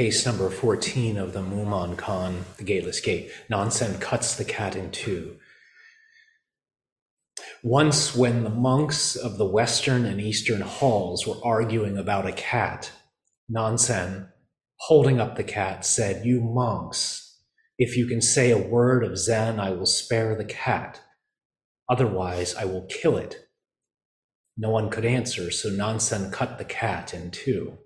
case 0.00 0.24
number 0.24 0.48
14 0.48 1.18
of 1.18 1.34
the 1.34 1.42
Mumon 1.42 1.94
Kan, 1.94 2.46
the 2.56 2.64
Gateless 2.64 3.00
Gate. 3.00 3.30
Nansen 3.50 4.00
cuts 4.00 4.34
the 4.34 4.46
cat 4.46 4.74
in 4.74 4.90
two. 4.90 5.36
Once, 7.62 8.16
when 8.16 8.42
the 8.42 8.48
monks 8.48 9.14
of 9.14 9.36
the 9.36 9.44
western 9.44 10.06
and 10.06 10.18
eastern 10.18 10.62
halls 10.62 11.26
were 11.26 11.36
arguing 11.44 11.98
about 11.98 12.26
a 12.26 12.32
cat, 12.32 12.90
Nansen, 13.46 14.28
holding 14.76 15.20
up 15.20 15.36
the 15.36 15.44
cat, 15.44 15.84
said, 15.84 16.24
You 16.24 16.40
monks, 16.40 17.38
if 17.76 17.94
you 17.94 18.06
can 18.06 18.22
say 18.22 18.50
a 18.50 18.56
word 18.56 19.04
of 19.04 19.18
Zen, 19.18 19.60
I 19.60 19.72
will 19.72 19.84
spare 19.84 20.34
the 20.34 20.46
cat. 20.46 20.98
Otherwise, 21.90 22.54
I 22.54 22.64
will 22.64 22.86
kill 22.88 23.18
it. 23.18 23.48
No 24.56 24.70
one 24.70 24.88
could 24.88 25.04
answer, 25.04 25.50
so 25.50 25.68
Nansen 25.68 26.30
cut 26.30 26.56
the 26.56 26.64
cat 26.64 27.12
in 27.12 27.30
two. 27.30 27.76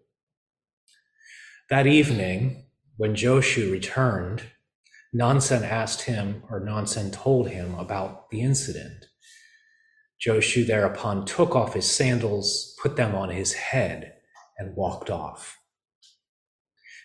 That 1.75 1.89
evening, 1.89 2.67
when 2.99 3.17
Joshu 3.17 3.73
returned, 3.73 4.45
Nansen 5.13 5.65
asked 5.65 6.03
him, 6.03 6.45
or 6.49 6.61
Nansen 6.61 7.11
told 7.11 7.49
him 7.49 7.75
about 7.75 8.31
the 8.31 8.43
incident. 8.43 9.07
Joshu 10.25 10.65
thereupon 10.65 11.27
took 11.27 11.57
off 11.57 11.75
his 11.75 11.91
sandals, 11.91 12.77
put 12.81 12.95
them 12.95 13.17
on 13.17 13.31
his 13.31 13.55
head, 13.55 14.13
and 14.57 14.77
walked 14.77 15.11
off. 15.11 15.59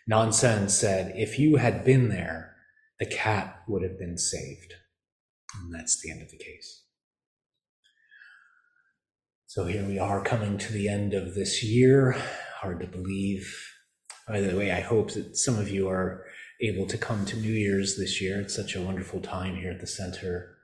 Nansen 0.08 0.70
said, 0.70 1.14
If 1.16 1.40
you 1.40 1.56
had 1.56 1.84
been 1.84 2.10
there, 2.10 2.56
the 3.00 3.08
cat 3.08 3.64
would 3.68 3.82
have 3.82 3.98
been 3.98 4.20
saved. 4.20 4.76
And 5.56 5.74
that's 5.74 6.00
the 6.00 6.12
end 6.12 6.22
of 6.22 6.30
the 6.30 6.38
case. 6.38 6.84
So 9.48 9.66
here 9.66 9.88
we 9.88 9.98
are 9.98 10.24
coming 10.24 10.60
to 10.60 10.72
the 10.72 10.88
end 10.88 11.16
of 11.16 11.34
this 11.34 11.64
year. 11.64 12.12
Hard 12.62 12.82
to 12.82 12.86
believe 12.86 13.69
by 14.30 14.42
the 14.42 14.56
way, 14.56 14.72
I 14.72 14.82
hope 14.82 15.12
that 15.14 15.36
some 15.36 15.58
of 15.58 15.70
you 15.70 15.90
are 15.90 16.24
able 16.62 16.86
to 16.86 16.98
come 16.98 17.26
to 17.26 17.36
New 17.36 17.52
Year's 17.52 17.98
this 17.98 18.22
year. 18.22 18.40
It's 18.40 18.56
such 18.56 18.76
a 18.76 18.82
wonderful 18.82 19.22
time 19.22 19.56
here 19.56 19.72
at 19.72 19.80
the 19.80 19.88
center. 19.88 20.56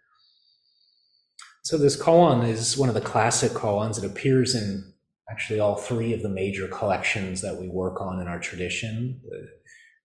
So 1.64 1.80
this 1.80 2.00
koan 2.00 2.48
is 2.48 2.78
one 2.78 2.90
of 2.90 2.96
the 2.96 3.02
classic 3.02 3.54
koans. 3.54 3.98
It 3.98 4.06
appears 4.06 4.54
in 4.54 4.94
actually 5.32 5.60
all 5.60 5.78
three 5.78 6.14
of 6.14 6.22
the 6.22 6.30
major 6.30 6.68
collections 6.68 7.42
that 7.42 7.60
we 7.60 7.68
work 7.68 8.00
on 8.00 8.22
in 8.22 8.28
our 8.28 8.40
tradition: 8.40 9.20
the 9.28 9.48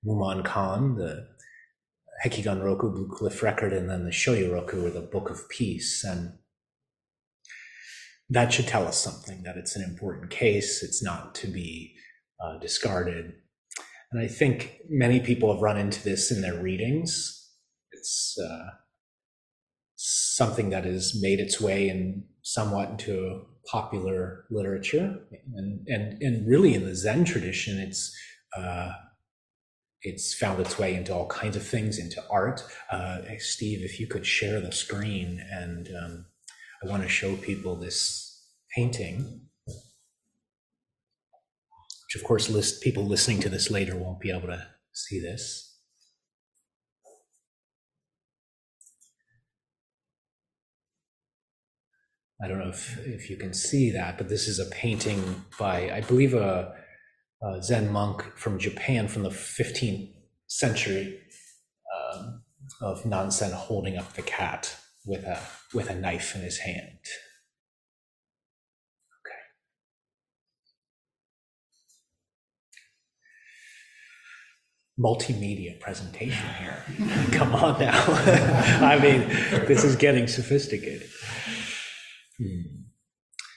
Mumon 0.09 0.43
Kan, 0.43 0.97
the 0.97 1.29
Hekigan 2.25 2.65
Roku 2.65 2.91
Blue 2.91 3.09
Cliff 3.09 3.43
Record, 3.43 3.75
and 3.75 3.91
then 3.91 4.05
the 4.07 4.11
Shoyo 4.11 4.55
Roku, 4.55 4.87
or 4.87 4.91
the 4.91 5.03
Book 5.03 5.29
of 5.29 5.47
Peace. 5.51 6.03
And 6.03 6.39
that 8.31 8.55
should 8.55 8.69
tell 8.69 8.87
us 8.87 8.99
something 8.99 9.43
that 9.43 9.59
it's 9.59 9.77
an 9.77 9.83
important 9.83 10.31
case. 10.31 10.83
It's 10.83 11.03
not 11.03 11.35
to 11.37 11.47
be 11.47 11.95
uh, 12.43 12.59
discarded. 12.59 13.35
And 14.13 14.23
I 14.23 14.27
think 14.27 14.81
many 14.89 15.21
people 15.21 15.53
have 15.53 15.63
run 15.63 15.77
into 15.77 16.03
this 16.03 16.33
in 16.33 16.43
their 16.43 16.61
readings. 16.61 17.49
It's 17.93 18.37
uh, 18.39 18.71
something 19.97 20.71
that 20.71 20.85
has 20.85 21.17
made 21.21 21.39
its 21.39 21.61
way 21.61 21.89
in 21.89 22.25
somewhat 22.43 22.91
into 22.91 23.47
popular 23.71 24.47
literature, 24.51 25.17
and 25.55 25.87
and 25.87 26.21
and 26.23 26.49
really 26.49 26.75
in 26.75 26.87
the 26.87 26.95
Zen 26.95 27.25
tradition, 27.25 27.79
it's 27.79 28.13
uh, 28.57 28.93
it's 30.03 30.35
found 30.35 30.61
its 30.61 30.79
way 30.79 30.95
into 30.95 31.15
all 31.15 31.27
kinds 31.27 31.57
of 31.57 31.67
things, 31.67 31.99
into 31.99 32.25
art. 32.31 32.63
Uh, 32.91 33.19
Steve, 33.39 33.83
if 33.83 34.01
you 34.01 34.07
could 34.07 34.27
share 34.27 34.61
the 34.61 34.73
screen, 34.73 35.41
and 35.53 35.89
um, 36.03 36.27
I 36.83 36.89
want 36.89 37.03
to 37.03 37.09
show 37.09 37.37
people 37.37 37.77
this 37.77 38.45
painting 38.75 39.50
which 42.11 42.21
of 42.21 42.27
course 42.27 42.51
list, 42.51 42.83
people 42.83 43.05
listening 43.05 43.39
to 43.41 43.49
this 43.49 43.71
later 43.71 43.97
won't 43.97 44.19
be 44.19 44.33
able 44.33 44.49
to 44.49 44.67
see 44.93 45.21
this. 45.21 45.79
I 52.43 52.49
don't 52.49 52.59
know 52.59 52.71
if, 52.71 52.99
if 53.07 53.31
you 53.31 53.37
can 53.37 53.55
see 53.55 53.93
that, 53.93 54.19
but 54.19 54.29
this 54.29 54.49
is 54.49 54.59
a 54.59 54.65
painting 54.71 55.45
by, 55.57 55.93
I 55.93 56.01
believe, 56.01 56.35
a, 56.35 56.75
a 57.43 57.63
Zen 57.63 57.93
monk 57.93 58.25
from 58.37 58.59
Japan 58.59 59.07
from 59.07 59.23
the 59.23 59.31
15th 59.31 60.13
century 60.49 61.21
um, 61.95 62.43
of 62.81 63.07
Nansen 63.07 63.53
holding 63.53 63.99
up 63.99 64.15
the 64.15 64.23
cat 64.23 64.75
with 65.07 65.23
a, 65.23 65.39
with 65.73 65.91
a 65.91 65.95
knife 65.95 66.35
in 66.35 66.41
his 66.41 66.59
hand. 66.59 66.99
Multimedia 75.01 75.81
presentation 75.81 76.47
here. 76.59 76.85
Come 77.33 77.55
on 77.55 77.81
now. 77.81 78.05
I 78.83 78.99
mean, 79.01 79.21
this 79.67 79.83
is 79.83 79.97
getting 79.97 80.27
sophisticated. 80.27 81.09
Hmm. 82.39 82.61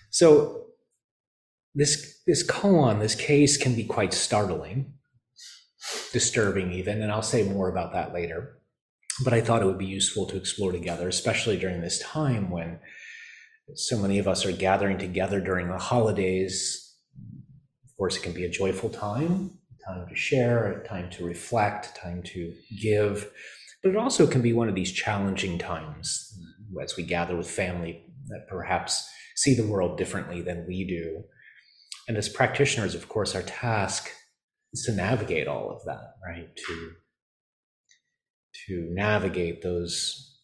So 0.09 0.67
this 1.75 2.21
this 2.25 2.45
koan, 2.45 2.99
this 2.99 3.15
case 3.15 3.57
can 3.57 3.75
be 3.75 3.83
quite 3.83 4.13
startling, 4.13 4.93
disturbing 6.11 6.71
even, 6.71 7.01
and 7.01 7.11
I'll 7.11 7.21
say 7.21 7.43
more 7.43 7.69
about 7.69 7.93
that 7.93 8.13
later. 8.13 8.59
But 9.23 9.33
I 9.33 9.41
thought 9.41 9.61
it 9.61 9.65
would 9.65 9.77
be 9.77 9.85
useful 9.85 10.25
to 10.27 10.37
explore 10.37 10.71
together, 10.71 11.07
especially 11.07 11.57
during 11.57 11.81
this 11.81 11.99
time 11.99 12.49
when 12.49 12.79
so 13.75 13.97
many 13.97 14.17
of 14.19 14.27
us 14.27 14.45
are 14.45 14.51
gathering 14.51 14.97
together 14.97 15.39
during 15.39 15.67
the 15.67 15.77
holidays. 15.77 16.95
Of 17.85 17.95
course, 17.97 18.17
it 18.17 18.23
can 18.23 18.33
be 18.33 18.45
a 18.45 18.49
joyful 18.49 18.89
time, 18.89 19.59
time 19.85 20.07
to 20.07 20.15
share, 20.15 20.83
time 20.87 21.09
to 21.11 21.25
reflect, 21.25 21.95
time 21.95 22.23
to 22.23 22.53
give. 22.81 23.31
But 23.81 23.91
it 23.91 23.97
also 23.97 24.27
can 24.27 24.41
be 24.41 24.53
one 24.53 24.69
of 24.69 24.75
these 24.75 24.91
challenging 24.91 25.57
times 25.57 26.39
as 26.81 26.95
we 26.95 27.03
gather 27.03 27.35
with 27.35 27.49
family 27.49 28.05
that 28.27 28.47
perhaps 28.49 29.07
see 29.35 29.53
the 29.53 29.67
world 29.67 29.97
differently 29.97 30.41
than 30.41 30.65
we 30.67 30.85
do. 30.85 31.23
And 32.07 32.17
as 32.17 32.29
practitioners, 32.29 32.95
of 32.95 33.09
course, 33.09 33.35
our 33.35 33.41
task 33.41 34.09
is 34.73 34.83
to 34.83 34.93
navigate 34.93 35.47
all 35.47 35.71
of 35.71 35.83
that, 35.85 36.15
right? 36.25 36.49
To 36.55 36.91
to 38.67 38.87
navigate 38.91 39.61
those 39.61 40.39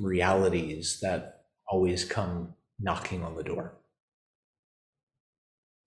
realities 0.00 0.98
that 1.02 1.42
always 1.66 2.04
come 2.04 2.54
knocking 2.78 3.24
on 3.24 3.34
the 3.34 3.42
door. 3.42 3.76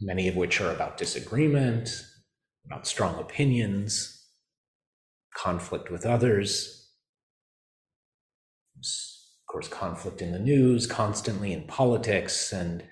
Many 0.02 0.28
of 0.28 0.36
which 0.36 0.60
are 0.60 0.72
about 0.72 0.98
disagreement, 0.98 1.90
about 2.66 2.88
strong 2.88 3.20
opinions, 3.20 4.26
conflict 5.36 5.90
with 5.90 6.06
others, 6.06 6.90
of 8.78 9.48
course, 9.48 9.68
conflict 9.68 10.22
in 10.22 10.32
the 10.32 10.40
news, 10.40 10.88
constantly 10.88 11.54
in 11.54 11.64
politics, 11.64 12.52
and 12.52 12.84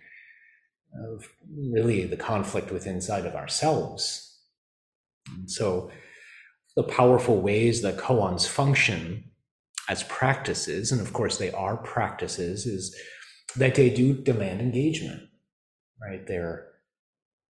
really 1.58 2.06
the 2.06 2.18
conflict 2.18 2.72
with 2.72 2.88
inside 2.88 3.26
of 3.26 3.36
ourselves. 3.36 4.40
And 5.28 5.50
so, 5.50 5.92
the 6.76 6.84
powerful 6.84 7.42
ways 7.42 7.82
that 7.82 7.98
koans 7.98 8.48
function 8.48 9.32
as 9.90 10.04
practices, 10.04 10.92
and 10.92 11.02
of 11.02 11.12
course 11.12 11.38
they 11.38 11.52
are 11.52 11.78
practices, 11.78 12.66
is 12.66 12.96
that 13.58 13.76
they 13.76 13.90
do 13.90 14.14
demand 14.14 14.62
engagement, 14.62 15.24
right? 16.02 16.26
They're 16.26 16.68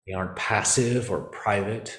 they 0.07 0.15
aren't 0.15 0.37
passive 0.37 1.11
or 1.11 1.21
private 1.21 1.99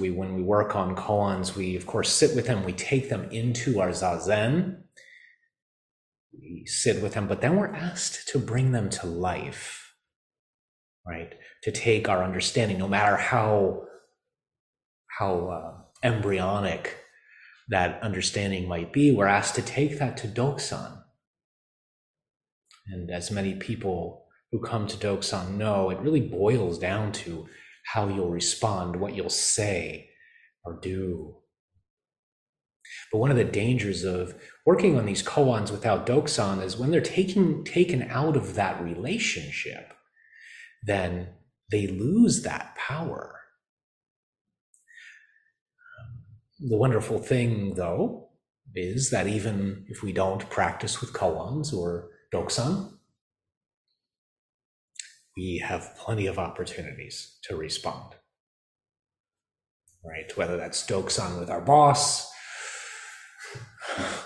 we 0.00 0.10
when 0.10 0.34
we 0.34 0.42
work 0.42 0.74
on 0.74 0.96
koans, 0.96 1.54
we 1.54 1.76
of 1.76 1.86
course 1.86 2.12
sit 2.12 2.34
with 2.34 2.46
them, 2.46 2.64
we 2.64 2.72
take 2.72 3.08
them 3.08 3.28
into 3.30 3.80
our 3.80 3.90
zazen, 3.90 4.82
we 6.32 6.64
sit 6.66 7.02
with 7.02 7.14
them, 7.14 7.26
but 7.26 7.40
then 7.40 7.56
we're 7.56 7.74
asked 7.74 8.28
to 8.28 8.38
bring 8.38 8.72
them 8.72 8.90
to 8.90 9.06
life, 9.06 9.94
right? 11.06 11.34
To 11.62 11.72
take 11.72 12.08
our 12.08 12.22
understanding, 12.22 12.78
no 12.78 12.88
matter 12.88 13.16
how 13.16 13.84
how 15.18 15.48
uh, 15.48 16.06
embryonic 16.06 16.96
that 17.68 18.02
understanding 18.02 18.68
might 18.68 18.92
be, 18.92 19.10
we're 19.10 19.26
asked 19.26 19.54
to 19.56 19.62
take 19.62 19.98
that 19.98 20.16
to 20.18 20.28
Doksan. 20.28 21.02
And 22.88 23.10
as 23.10 23.30
many 23.30 23.54
people 23.54 24.26
who 24.52 24.60
come 24.60 24.86
to 24.86 24.96
Doksan 24.96 25.56
know, 25.56 25.90
it 25.90 25.98
really 25.98 26.20
boils 26.20 26.78
down 26.78 27.12
to 27.12 27.48
how 27.86 28.08
you'll 28.08 28.30
respond, 28.30 28.96
what 28.96 29.14
you'll 29.14 29.30
say 29.30 30.10
or 30.64 30.78
do. 30.80 31.36
But 33.12 33.18
one 33.18 33.30
of 33.30 33.36
the 33.36 33.44
dangers 33.44 34.04
of 34.04 34.34
working 34.64 34.98
on 34.98 35.06
these 35.06 35.22
koans 35.22 35.70
without 35.70 36.06
doksan 36.06 36.62
is 36.62 36.76
when 36.76 36.90
they're 36.90 37.00
taking, 37.00 37.64
taken 37.64 38.02
out 38.02 38.36
of 38.36 38.54
that 38.54 38.82
relationship, 38.82 39.92
then 40.82 41.28
they 41.70 41.86
lose 41.86 42.42
that 42.42 42.76
power. 42.76 43.40
The 46.58 46.76
wonderful 46.76 47.18
thing, 47.18 47.74
though, 47.74 48.30
is 48.74 49.10
that 49.10 49.26
even 49.26 49.84
if 49.88 50.02
we 50.02 50.12
don't 50.12 50.48
practice 50.50 51.00
with 51.00 51.12
koans 51.12 51.72
or 51.72 52.08
doksan, 52.32 52.95
we 55.36 55.58
have 55.58 55.94
plenty 55.98 56.26
of 56.26 56.38
opportunities 56.38 57.38
to 57.44 57.56
respond. 57.56 58.14
right? 60.04 60.36
Whether 60.36 60.56
that's 60.56 60.86
doksan 60.86 61.38
with 61.40 61.50
our 61.50 61.60
boss, 61.60 62.30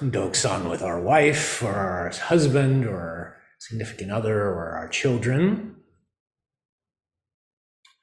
doksan 0.01 0.71
with 0.71 0.83
our 0.83 1.01
wife 1.01 1.63
or 1.63 1.75
our 1.75 2.11
husband 2.11 2.87
or 2.87 2.97
our 2.99 3.37
significant 3.61 4.11
other 4.13 4.43
or 4.43 4.71
our 4.73 4.89
children, 4.89 5.77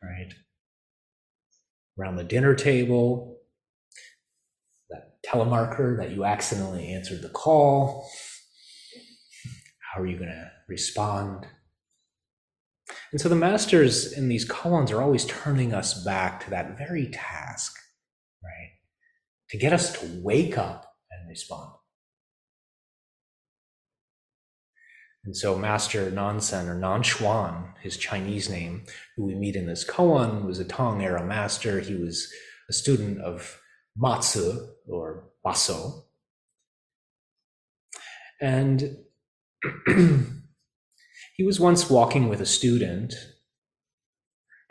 right? 0.04 0.34
Around 2.00 2.18
the 2.18 2.24
dinner 2.24 2.56
table, 2.56 3.40
that 4.90 5.18
telemarker 5.26 5.98
that 5.98 6.12
you 6.12 6.26
accidentally 6.26 6.90
answered 6.94 7.22
the 7.22 7.30
call. 7.30 8.10
How 9.94 10.02
are 10.02 10.08
you 10.08 10.18
going 10.18 10.30
to 10.30 10.52
respond? 10.70 11.48
And 13.12 13.22
so 13.22 13.30
the 13.30 13.36
masters 13.36 14.12
in 14.14 14.30
these 14.30 14.48
koans 14.48 14.92
are 14.92 15.02
always 15.02 15.26
turning 15.26 15.74
us 15.74 16.04
back 16.04 16.44
to 16.44 16.50
that 16.52 16.78
very 16.78 17.08
task, 17.08 17.78
right? 18.44 18.72
To 19.50 19.58
get 19.58 19.74
us 19.74 19.98
to 20.00 20.22
wake 20.24 20.58
up 20.58 20.94
and 21.12 21.30
respond. 21.30 21.72
And 25.28 25.36
so 25.36 25.58
Master 25.58 26.10
Nansen 26.10 26.70
or 26.70 26.80
Nanchuan, 26.80 27.74
his 27.82 27.98
Chinese 27.98 28.50
name, 28.50 28.84
who 29.16 29.26
we 29.26 29.36
meet 29.36 29.58
in 29.58 29.66
this 29.66 29.84
koan, 29.84 30.46
was 30.46 30.60
a 30.60 30.64
Tang 30.64 31.04
era 31.04 31.26
master. 31.26 31.82
He 31.82 31.96
was 31.96 32.32
a 32.70 32.74
student 32.74 33.20
of 33.22 33.60
Matsu 33.98 34.68
or 34.88 35.30
Baso. 35.46 36.04
And 38.40 38.98
he 41.38 41.44
was 41.44 41.60
once 41.60 41.88
walking 41.88 42.28
with 42.28 42.42
a 42.42 42.48
student, 42.48 43.14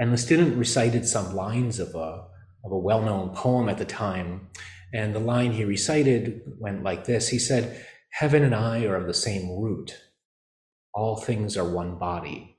and 0.00 0.12
the 0.12 0.18
student 0.18 0.56
recited 0.56 1.06
some 1.06 1.34
lines 1.34 1.78
of 1.78 1.94
a, 1.94 2.26
of 2.64 2.72
a 2.72 2.78
well 2.78 3.02
known 3.02 3.30
poem 3.30 3.68
at 3.68 3.78
the 3.78 3.84
time. 3.84 4.48
And 4.92 5.14
the 5.14 5.20
line 5.20 5.52
he 5.52 5.64
recited 5.64 6.42
went 6.58 6.82
like 6.82 7.04
this 7.04 7.28
He 7.28 7.38
said, 7.38 7.86
Heaven 8.10 8.42
and 8.42 8.54
I 8.54 8.84
are 8.84 8.96
of 8.96 9.06
the 9.06 9.14
same 9.14 9.48
root. 9.60 9.96
All 10.92 11.16
things 11.16 11.56
are 11.56 11.64
one 11.64 11.98
body. 11.98 12.58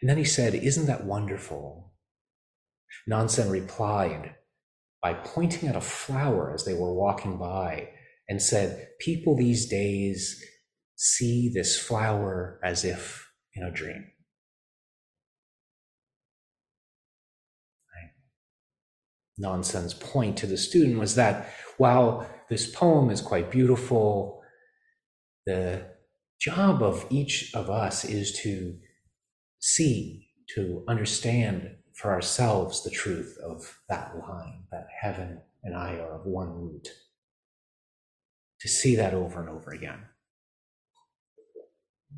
And 0.00 0.10
then 0.10 0.18
he 0.18 0.24
said, 0.24 0.54
Isn't 0.54 0.86
that 0.86 1.04
wonderful? 1.04 1.92
Nansen 3.06 3.50
replied 3.50 4.34
by 5.00 5.14
pointing 5.14 5.68
at 5.68 5.76
a 5.76 5.80
flower 5.80 6.52
as 6.52 6.64
they 6.64 6.74
were 6.74 6.92
walking 6.92 7.38
by 7.38 7.90
and 8.30 8.40
said, 8.40 8.88
People 9.00 9.36
these 9.36 9.66
days 9.66 10.42
see 10.94 11.50
this 11.52 11.76
flower 11.78 12.60
as 12.62 12.84
if 12.84 13.28
in 13.54 13.64
a 13.64 13.70
dream. 13.70 14.06
Nansen's. 19.36 19.94
point 19.94 20.36
to 20.36 20.46
the 20.46 20.58
student 20.58 20.98
was 20.98 21.14
that 21.14 21.50
while 21.78 22.28
this 22.50 22.70
poem 22.70 23.10
is 23.10 23.22
quite 23.22 23.50
beautiful, 23.50 24.42
the 25.46 25.86
job 26.38 26.82
of 26.82 27.06
each 27.10 27.52
of 27.54 27.70
us 27.70 28.04
is 28.04 28.32
to 28.42 28.76
see, 29.60 30.28
to 30.54 30.84
understand 30.86 31.70
for 31.94 32.12
ourselves 32.12 32.84
the 32.84 32.90
truth 32.90 33.36
of 33.42 33.78
that 33.88 34.12
line, 34.18 34.64
that 34.70 34.86
heaven 35.00 35.40
and 35.64 35.74
I 35.74 35.94
are 35.94 36.20
of 36.20 36.26
one 36.26 36.50
root 36.50 36.88
to 38.60 38.68
see 38.68 38.96
that 38.96 39.14
over 39.14 39.40
and 39.40 39.48
over 39.48 39.70
again. 39.70 40.00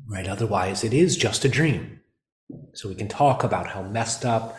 Right? 0.07 0.27
Otherwise, 0.27 0.83
it 0.83 0.93
is 0.93 1.15
just 1.15 1.45
a 1.45 1.49
dream. 1.49 2.01
So 2.73 2.89
we 2.89 2.95
can 2.95 3.07
talk 3.07 3.43
about 3.43 3.67
how 3.67 3.83
messed 3.83 4.25
up 4.25 4.57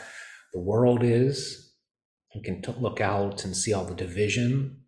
the 0.53 0.61
world 0.61 1.03
is. 1.03 1.73
We 2.35 2.43
can 2.43 2.63
t- 2.63 2.75
look 2.79 3.01
out 3.01 3.45
and 3.45 3.57
see 3.57 3.73
all 3.73 3.85
the 3.85 3.95
division, 3.95 4.81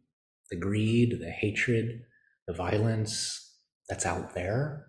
the 0.51 0.57
greed, 0.59 1.19
the 1.21 1.31
hatred, 1.31 2.03
the 2.47 2.55
violence 2.55 3.55
that's 3.89 4.07
out 4.07 4.35
there. 4.35 4.87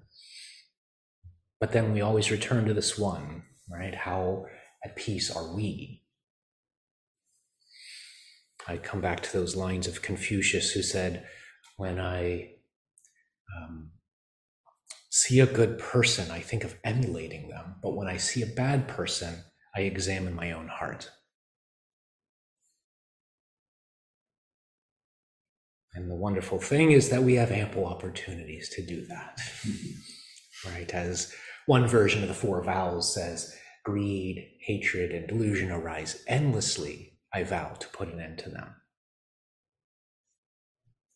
But 1.59 1.71
then 1.71 1.94
we 1.94 2.01
always 2.01 2.31
return 2.31 2.65
to 2.65 2.74
this 2.74 2.98
one, 2.98 3.44
right? 3.69 3.94
How 3.94 4.45
at 4.86 4.95
peace 4.95 5.36
are 5.36 5.54
we? 5.54 6.04
I 8.68 8.77
come 8.77 9.01
back 9.01 9.21
to 9.21 9.33
those 9.33 9.56
lines 9.56 9.88
of 9.88 10.01
Confucius 10.01 10.71
who 10.71 10.81
said, 10.81 11.25
when 11.77 12.00
I 12.00 12.50
um, 13.56 13.91
see 15.09 15.39
a 15.39 15.45
good 15.45 15.79
person, 15.79 16.29
I 16.31 16.39
think 16.39 16.63
of 16.63 16.75
emulating 16.83 17.50
them. 17.50 17.75
But 17.81 17.95
when 17.95 18.07
I 18.07 18.18
see 18.18 18.41
a 18.41 18.47
bad 18.47 18.88
person, 18.88 19.44
I 19.75 19.81
examine 19.81 20.35
my 20.35 20.51
own 20.51 20.68
heart. 20.68 21.09
And 25.94 26.12
the 26.12 26.15
wonderful 26.15 26.59
thing 26.59 26.91
is 26.91 27.09
that 27.09 27.24
we 27.24 27.35
have 27.35 27.51
ample 27.51 27.85
opportunities 27.85 28.69
to 28.75 28.85
do 28.85 29.06
that. 29.07 29.39
right? 30.65 30.94
As 30.94 31.33
one 31.65 31.88
version 31.88 32.21
of 32.21 32.27
the 32.27 32.35
four 32.35 32.63
vows 32.63 33.13
says, 33.13 33.56
greed, 33.83 34.47
hatred, 34.62 35.12
and 35.12 35.27
delusion 35.27 35.71
arise 35.71 36.23
endlessly. 36.27 37.13
I 37.33 37.44
vow 37.44 37.73
to 37.80 37.88
put 37.89 38.09
an 38.09 38.19
end 38.19 38.39
to 38.39 38.50
them. 38.50 38.75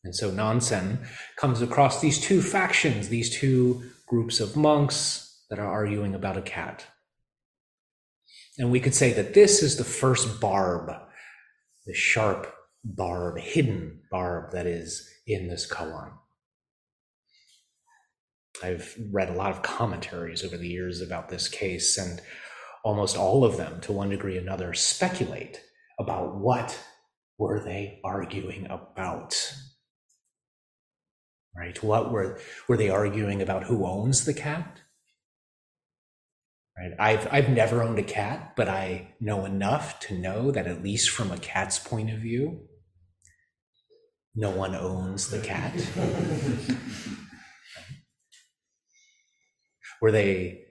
And 0.04 0.16
so 0.16 0.32
Nansen 0.32 1.00
comes 1.38 1.62
across 1.62 2.02
these 2.02 2.20
two 2.20 2.42
factions, 2.42 3.10
these 3.10 3.30
two 3.30 3.84
groups 4.08 4.40
of 4.40 4.56
monks 4.56 5.46
that 5.50 5.60
are 5.60 5.72
arguing 5.72 6.16
about 6.16 6.38
a 6.38 6.42
cat. 6.42 6.86
And 8.58 8.72
we 8.72 8.80
could 8.80 8.96
say 8.96 9.14
that 9.14 9.34
this 9.34 9.62
is 9.62 9.78
the 9.78 9.84
first 9.84 10.42
barb, 10.42 10.92
the 11.86 11.94
sharp 11.94 12.54
barb, 12.84 13.38
hidden 13.38 14.02
barb 14.10 14.52
that 14.54 14.66
is 14.66 15.08
in 15.28 15.48
this 15.48 15.68
koan. 15.68 16.12
I've 18.64 18.96
read 19.12 19.30
a 19.30 19.34
lot 19.34 19.52
of 19.52 19.62
commentaries 19.62 20.44
over 20.44 20.58
the 20.58 20.68
years 20.68 21.02
about 21.02 21.30
this 21.30 21.48
case, 21.48 21.98
and 21.98 22.22
almost 22.84 23.18
all 23.18 23.44
of 23.44 23.58
them, 23.58 23.82
to 23.82 23.92
one 23.92 24.10
degree 24.10 24.38
or 24.38 24.42
another, 24.42 24.74
speculate 24.74 25.62
about 26.00 26.36
what 26.38 26.78
were 27.38 27.64
they 27.64 28.00
arguing 28.04 28.68
about 28.70 29.54
right? 31.56 31.82
What 31.84 32.12
were 32.12 32.40
were 32.68 32.78
they 32.78 32.90
arguing 32.90 33.42
about 33.42 33.64
who 33.64 33.86
owns 33.86 34.26
the 34.26 34.34
cat? 34.34 34.82
Right? 36.78 36.92
I've 36.98 37.28
I've 37.32 37.50
never 37.50 37.84
owned 37.84 38.00
a 38.00 38.04
cat, 38.04 38.54
but 38.56 38.70
I 38.70 39.14
know 39.20 39.46
enough 39.46 40.00
to 40.02 40.18
know 40.18 40.52
that 40.52 40.68
at 40.68 40.84
least 40.84 41.10
from 41.10 41.32
a 41.32 41.38
cat's 41.38 41.80
point 41.80 42.10
of 42.10 42.20
view, 42.20 42.62
no 44.36 44.52
one 44.52 44.76
owns 44.76 45.30
the 45.30 45.40
cat. 45.40 45.74
were 50.02 50.12
they 50.12 50.66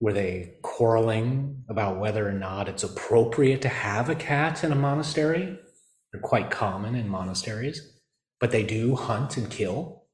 were 0.00 0.12
they 0.12 0.54
quarreling 0.62 1.64
about 1.68 1.98
whether 1.98 2.28
or 2.28 2.32
not 2.32 2.68
it's 2.68 2.84
appropriate 2.84 3.62
to 3.62 3.68
have 3.68 4.08
a 4.08 4.14
cat 4.14 4.62
in 4.62 4.72
a 4.72 4.76
monastery? 4.76 5.58
They're 6.12 6.20
quite 6.20 6.50
common 6.50 6.94
in 6.94 7.08
monasteries 7.08 7.99
but 8.40 8.50
they 8.50 8.62
do 8.62 8.96
hunt 8.96 9.36
and 9.36 9.50
kill. 9.50 10.04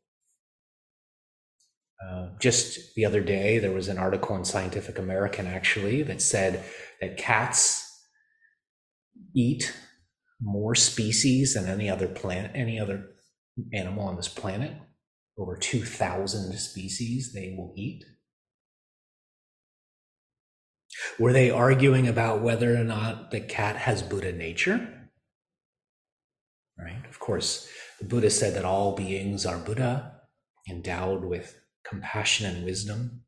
Uh, 2.05 2.29
just 2.41 2.95
the 2.95 3.05
other 3.05 3.23
day, 3.23 3.59
there 3.59 3.73
was 3.73 3.89
an 3.89 3.99
article 3.99 4.37
in 4.37 4.45
Scientific 4.45 4.99
American 4.99 5.47
actually 5.47 6.03
that 6.03 6.21
said 6.21 6.65
that 7.01 7.17
cats 7.17 7.83
eat 9.35 9.75
more 10.41 10.75
species 10.75 11.55
than 11.55 11.67
any 11.67 11.89
other 11.89 12.09
plant, 12.09 12.53
any 12.55 12.79
other 12.79 13.07
animal 13.73 14.07
on 14.07 14.17
this 14.17 14.29
planet. 14.29 14.73
Over 15.39 15.57
2,000 15.57 16.59
species 16.59 17.33
they 17.33 17.55
will 17.57 17.73
eat. 17.77 18.05
Were 21.19 21.33
they 21.33 21.51
arguing 21.51 22.09
about 22.09 22.43
whether 22.43 22.75
or 22.75 22.85
not 22.85 23.31
the 23.31 23.41
cat 23.41 23.77
has 23.77 24.03
Buddha 24.03 24.33
nature? 24.33 25.09
Right? 26.79 27.03
Of 27.09 27.19
course, 27.19 27.69
the 27.99 28.07
Buddha 28.07 28.31
said 28.31 28.55
that 28.55 28.65
all 28.65 28.95
beings 28.95 29.47
are 29.47 29.59
Buddha, 29.59 30.13
endowed 30.69 31.25
with 31.25 31.61
compassion 31.85 32.47
and 32.47 32.65
wisdom. 32.65 33.23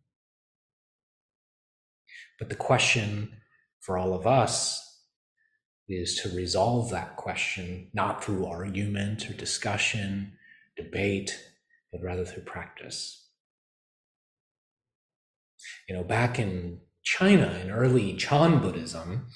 But 2.39 2.49
the 2.49 2.57
question 2.57 3.33
for 3.81 3.97
all 3.97 4.15
of 4.15 4.27
us 4.27 4.85
is 5.89 6.17
to 6.17 6.37
resolve 6.37 6.91
that 6.91 7.17
question 7.17 7.91
not 7.95 8.23
through 8.23 8.45
argument 8.47 9.29
or 9.31 9.33
discussion, 9.33 10.33
debate, 10.77 11.39
but 11.91 12.03
rather 12.03 12.25
through 12.25 12.43
practice. 12.43 13.27
You 15.89 15.97
know, 15.97 16.05
back 16.05 16.39
in 16.39 16.81
China, 17.03 17.59
in 17.63 17.71
early 17.71 18.15
Chan 18.15 18.61
Buddhism, 18.61 19.29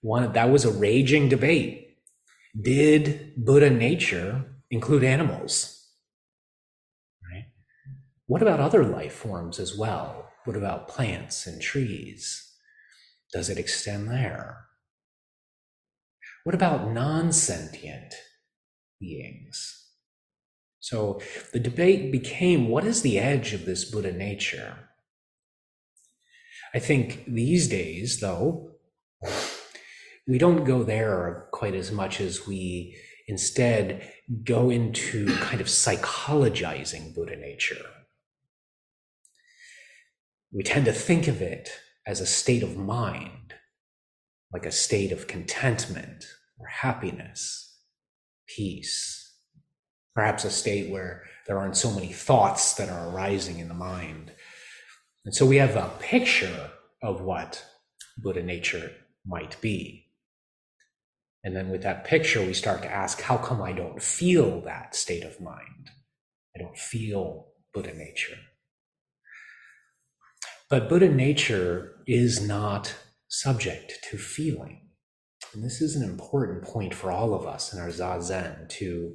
one 0.00 0.32
that 0.32 0.50
was 0.50 0.64
a 0.64 0.70
raging 0.70 1.28
debate. 1.28 1.98
Did 2.60 3.34
Buddha 3.36 3.68
nature 3.70 4.46
include 4.70 5.04
animals. 5.04 5.86
Right? 7.32 7.46
What 8.26 8.42
about 8.42 8.60
other 8.60 8.84
life 8.84 9.12
forms 9.14 9.58
as 9.58 9.76
well? 9.76 10.30
What 10.44 10.56
about 10.56 10.88
plants 10.88 11.46
and 11.46 11.60
trees? 11.60 12.44
Does 13.32 13.50
it 13.50 13.58
extend 13.58 14.08
there? 14.08 14.64
What 16.44 16.54
about 16.54 16.90
non 16.90 17.32
sentient 17.32 18.14
beings? 19.00 19.86
So 20.80 21.20
the 21.52 21.60
debate 21.60 22.10
became 22.10 22.68
what 22.68 22.84
is 22.84 23.02
the 23.02 23.18
edge 23.18 23.52
of 23.52 23.66
this 23.66 23.84
Buddha 23.84 24.12
nature? 24.12 24.88
I 26.74 26.78
think 26.78 27.24
these 27.26 27.68
days, 27.68 28.20
though, 28.20 28.70
we 30.26 30.38
don't 30.38 30.64
go 30.64 30.82
there 30.82 31.48
quite 31.52 31.74
as 31.74 31.90
much 31.90 32.20
as 32.20 32.46
we 32.46 32.96
instead 33.28 34.10
go 34.42 34.70
into 34.70 35.26
kind 35.36 35.60
of 35.60 35.68
psychologizing 35.68 37.14
Buddha 37.14 37.36
nature. 37.36 37.84
We 40.50 40.62
tend 40.62 40.86
to 40.86 40.92
think 40.92 41.28
of 41.28 41.42
it 41.42 41.70
as 42.06 42.20
a 42.20 42.26
state 42.26 42.62
of 42.62 42.76
mind, 42.76 43.54
like 44.52 44.64
a 44.64 44.72
state 44.72 45.12
of 45.12 45.26
contentment 45.26 46.24
or 46.58 46.66
happiness, 46.66 47.78
peace, 48.48 49.36
perhaps 50.14 50.44
a 50.44 50.50
state 50.50 50.90
where 50.90 51.24
there 51.46 51.58
aren't 51.58 51.76
so 51.76 51.92
many 51.92 52.12
thoughts 52.12 52.74
that 52.74 52.88
are 52.88 53.10
arising 53.10 53.58
in 53.58 53.68
the 53.68 53.74
mind. 53.74 54.32
And 55.26 55.34
so 55.34 55.44
we 55.44 55.56
have 55.56 55.76
a 55.76 55.92
picture 56.00 56.70
of 57.02 57.20
what 57.20 57.62
Buddha 58.16 58.42
nature 58.42 58.90
might 59.26 59.60
be. 59.60 60.07
And 61.48 61.56
then 61.56 61.70
with 61.70 61.82
that 61.84 62.04
picture, 62.04 62.42
we 62.44 62.52
start 62.52 62.82
to 62.82 62.92
ask, 62.92 63.22
how 63.22 63.38
come 63.38 63.62
I 63.62 63.72
don't 63.72 64.02
feel 64.02 64.60
that 64.66 64.94
state 64.94 65.24
of 65.24 65.40
mind? 65.40 65.88
I 66.54 66.62
don't 66.62 66.76
feel 66.76 67.46
Buddha 67.72 67.94
nature. 67.94 68.36
But 70.68 70.90
Buddha 70.90 71.08
nature 71.08 72.02
is 72.06 72.46
not 72.46 72.94
subject 73.28 73.94
to 74.10 74.18
feeling. 74.18 74.90
And 75.54 75.64
this 75.64 75.80
is 75.80 75.96
an 75.96 76.02
important 76.02 76.64
point 76.64 76.94
for 76.94 77.10
all 77.10 77.32
of 77.32 77.46
us 77.46 77.72
in 77.72 77.80
our 77.80 77.88
Zazen 77.88 78.68
to 78.68 79.14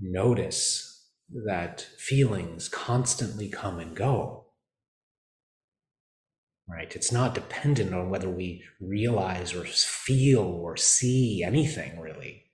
notice 0.00 1.08
that 1.46 1.82
feelings 1.98 2.68
constantly 2.68 3.48
come 3.48 3.78
and 3.78 3.94
go. 3.94 4.46
Right? 6.70 6.94
It's 6.94 7.10
not 7.10 7.34
dependent 7.34 7.92
on 7.92 8.10
whether 8.10 8.28
we 8.28 8.62
realize 8.80 9.54
or 9.54 9.64
feel 9.64 10.42
or 10.42 10.76
see 10.76 11.42
anything, 11.44 11.98
really. 11.98 12.44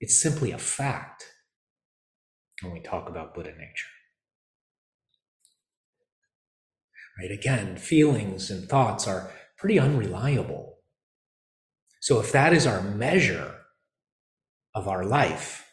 It's 0.00 0.22
simply 0.22 0.52
a 0.52 0.58
fact 0.58 1.24
when 2.62 2.72
we 2.72 2.80
talk 2.80 3.08
about 3.08 3.34
Buddha 3.34 3.50
nature. 3.50 3.88
right? 7.18 7.30
Again, 7.30 7.76
feelings 7.76 8.50
and 8.50 8.68
thoughts 8.68 9.06
are 9.06 9.30
pretty 9.56 9.78
unreliable. 9.78 10.78
So 12.00 12.20
if 12.20 12.32
that 12.32 12.52
is 12.52 12.66
our 12.66 12.82
measure 12.82 13.54
of 14.74 14.88
our 14.88 15.04
life, 15.04 15.72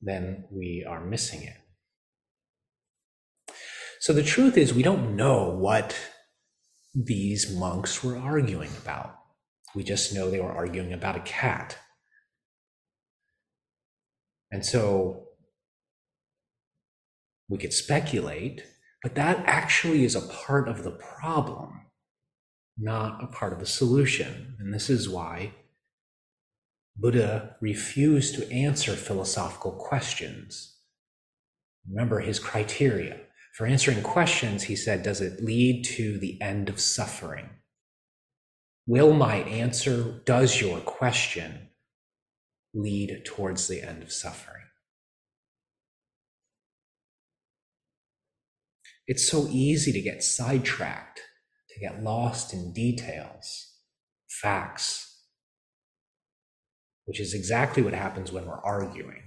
then 0.00 0.44
we 0.50 0.84
are 0.86 1.04
missing 1.04 1.42
it. 1.42 1.56
So 4.04 4.12
the 4.12 4.22
truth 4.22 4.58
is, 4.58 4.74
we 4.74 4.82
don't 4.82 5.16
know 5.16 5.48
what 5.48 5.96
these 6.94 7.50
monks 7.50 8.04
were 8.04 8.18
arguing 8.18 8.68
about. 8.82 9.16
We 9.74 9.82
just 9.82 10.14
know 10.14 10.30
they 10.30 10.42
were 10.42 10.52
arguing 10.52 10.92
about 10.92 11.16
a 11.16 11.20
cat. 11.20 11.78
And 14.52 14.62
so 14.62 15.28
we 17.48 17.56
could 17.56 17.72
speculate 17.72 18.62
but 19.02 19.14
that 19.14 19.42
actually 19.46 20.04
is 20.04 20.14
a 20.14 20.20
part 20.20 20.68
of 20.68 20.82
the 20.82 20.90
problem, 20.90 21.86
not 22.76 23.24
a 23.24 23.26
part 23.26 23.54
of 23.54 23.58
the 23.58 23.66
solution. 23.66 24.56
And 24.58 24.72
this 24.72 24.90
is 24.90 25.08
why 25.08 25.54
Buddha 26.94 27.56
refused 27.62 28.34
to 28.34 28.52
answer 28.52 28.92
philosophical 28.92 29.72
questions. 29.72 30.76
Remember 31.88 32.20
his 32.20 32.38
criteria. 32.38 33.23
For 33.54 33.68
answering 33.68 34.02
questions, 34.02 34.64
he 34.64 34.74
said, 34.74 35.04
Does 35.04 35.20
it 35.20 35.40
lead 35.40 35.84
to 35.84 36.18
the 36.18 36.42
end 36.42 36.68
of 36.68 36.80
suffering? 36.80 37.50
Will 38.84 39.12
my 39.12 39.36
answer, 39.36 40.20
does 40.26 40.60
your 40.60 40.80
question 40.80 41.68
lead 42.74 43.22
towards 43.24 43.68
the 43.68 43.80
end 43.80 44.02
of 44.02 44.12
suffering? 44.12 44.64
It's 49.06 49.30
so 49.30 49.46
easy 49.48 49.92
to 49.92 50.00
get 50.00 50.24
sidetracked, 50.24 51.20
to 51.70 51.80
get 51.80 52.02
lost 52.02 52.52
in 52.52 52.72
details, 52.72 53.76
facts, 54.28 55.22
which 57.04 57.20
is 57.20 57.34
exactly 57.34 57.84
what 57.84 57.94
happens 57.94 58.32
when 58.32 58.46
we're 58.46 58.64
arguing. 58.64 59.22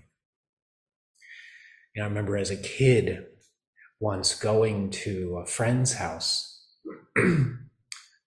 You 1.95 2.01
know, 2.01 2.07
I 2.07 2.09
remember 2.09 2.35
as 2.35 2.51
a 2.51 2.57
kid 2.57 3.25
once 3.99 4.35
going 4.35 4.89
to 4.89 5.41
a 5.43 5.45
friend's 5.45 5.93
house 5.93 6.65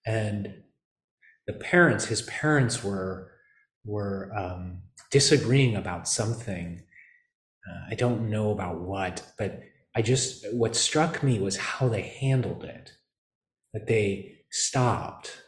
and 0.05 0.53
the 1.47 1.53
parents, 1.53 2.05
his 2.05 2.21
parents 2.23 2.83
were 2.83 3.31
were 3.83 4.31
um, 4.35 4.81
disagreeing 5.11 5.75
about 5.75 6.07
something. 6.07 6.83
Uh, 7.67 7.85
I 7.91 7.95
don't 7.95 8.29
know 8.29 8.51
about 8.51 8.81
what, 8.81 9.23
but 9.37 9.61
I 9.95 10.01
just, 10.01 10.45
what 10.53 10.75
struck 10.75 11.21
me 11.21 11.39
was 11.39 11.57
how 11.57 11.89
they 11.89 12.01
handled 12.01 12.63
it. 12.63 12.93
That 13.73 13.87
they 13.87 14.39
stopped, 14.51 15.41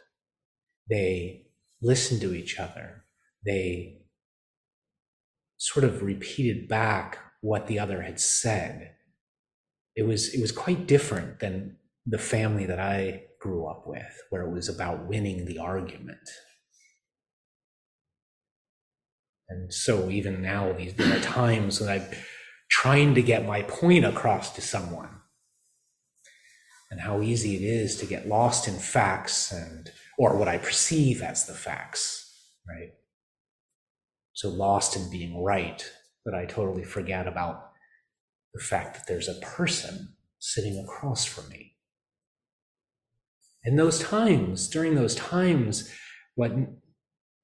they 0.88 1.46
listened 1.82 2.20
to 2.22 2.34
each 2.34 2.58
other, 2.58 3.04
they 3.44 4.02
sort 5.58 5.84
of 5.84 6.02
repeated 6.02 6.68
back 6.68 7.18
what 7.40 7.66
the 7.66 7.78
other 7.78 8.02
had 8.02 8.18
said. 8.20 8.92
It 9.96 10.02
was, 10.02 10.34
it 10.34 10.40
was 10.40 10.52
quite 10.52 10.86
different 10.86 11.40
than 11.40 11.76
the 12.06 12.18
family 12.18 12.66
that 12.66 12.80
I 12.80 13.24
grew 13.40 13.66
up 13.66 13.86
with, 13.86 14.22
where 14.30 14.42
it 14.42 14.52
was 14.52 14.68
about 14.68 15.06
winning 15.06 15.44
the 15.44 15.58
argument. 15.58 16.28
And 19.48 19.72
so 19.72 20.08
even 20.10 20.42
now, 20.42 20.72
these 20.72 20.94
there 20.94 21.16
are 21.16 21.20
times 21.20 21.80
when 21.80 21.90
I'm 21.90 22.06
trying 22.70 23.14
to 23.14 23.22
get 23.22 23.46
my 23.46 23.62
point 23.62 24.04
across 24.04 24.54
to 24.54 24.60
someone 24.60 25.10
and 26.90 27.00
how 27.00 27.20
easy 27.20 27.56
it 27.56 27.62
is 27.62 27.96
to 27.96 28.06
get 28.06 28.26
lost 28.26 28.66
in 28.66 28.74
facts 28.74 29.52
and 29.52 29.90
or 30.18 30.36
what 30.36 30.48
I 30.48 30.58
perceive 30.58 31.22
as 31.22 31.46
the 31.46 31.52
facts, 31.52 32.32
right? 32.68 32.92
So 34.32 34.48
lost 34.48 34.96
in 34.96 35.10
being 35.10 35.42
right 35.42 35.88
that 36.24 36.34
I 36.34 36.46
totally 36.46 36.84
forget 36.84 37.26
about 37.26 37.70
the 38.54 38.62
fact 38.62 38.94
that 38.94 39.06
there's 39.06 39.28
a 39.28 39.40
person 39.40 40.14
sitting 40.38 40.78
across 40.78 41.24
from 41.24 41.48
me. 41.48 41.76
In 43.64 43.76
those 43.76 44.00
times, 44.00 44.68
during 44.68 44.94
those 44.94 45.14
times, 45.14 45.90
what 46.34 46.52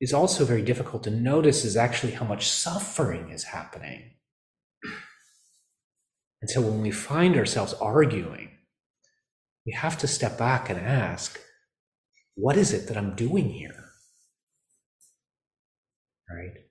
is 0.00 0.14
also 0.14 0.44
very 0.44 0.62
difficult 0.62 1.02
to 1.04 1.10
notice 1.10 1.64
is 1.64 1.76
actually 1.76 2.12
how 2.12 2.24
much 2.24 2.48
suffering 2.48 3.30
is 3.30 3.44
happening 3.44 4.12
and 6.40 6.48
so 6.48 6.60
when 6.60 6.80
we 6.80 6.90
find 6.90 7.36
ourselves 7.36 7.74
arguing, 7.74 8.50
we 9.66 9.72
have 9.72 9.98
to 9.98 10.06
step 10.06 10.38
back 10.38 10.70
and 10.70 10.80
ask, 10.80 11.38
what 12.34 12.56
is 12.56 12.72
it 12.72 12.88
that 12.88 12.96
I'm 12.96 13.14
doing 13.14 13.50
here? 13.50 13.90
Right? 16.30 16.69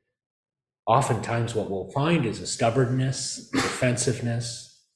Oftentimes, 0.90 1.54
what 1.54 1.70
we'll 1.70 1.92
find 1.92 2.26
is 2.26 2.42
a 2.42 2.48
stubbornness, 2.48 3.48
defensiveness, 3.52 4.88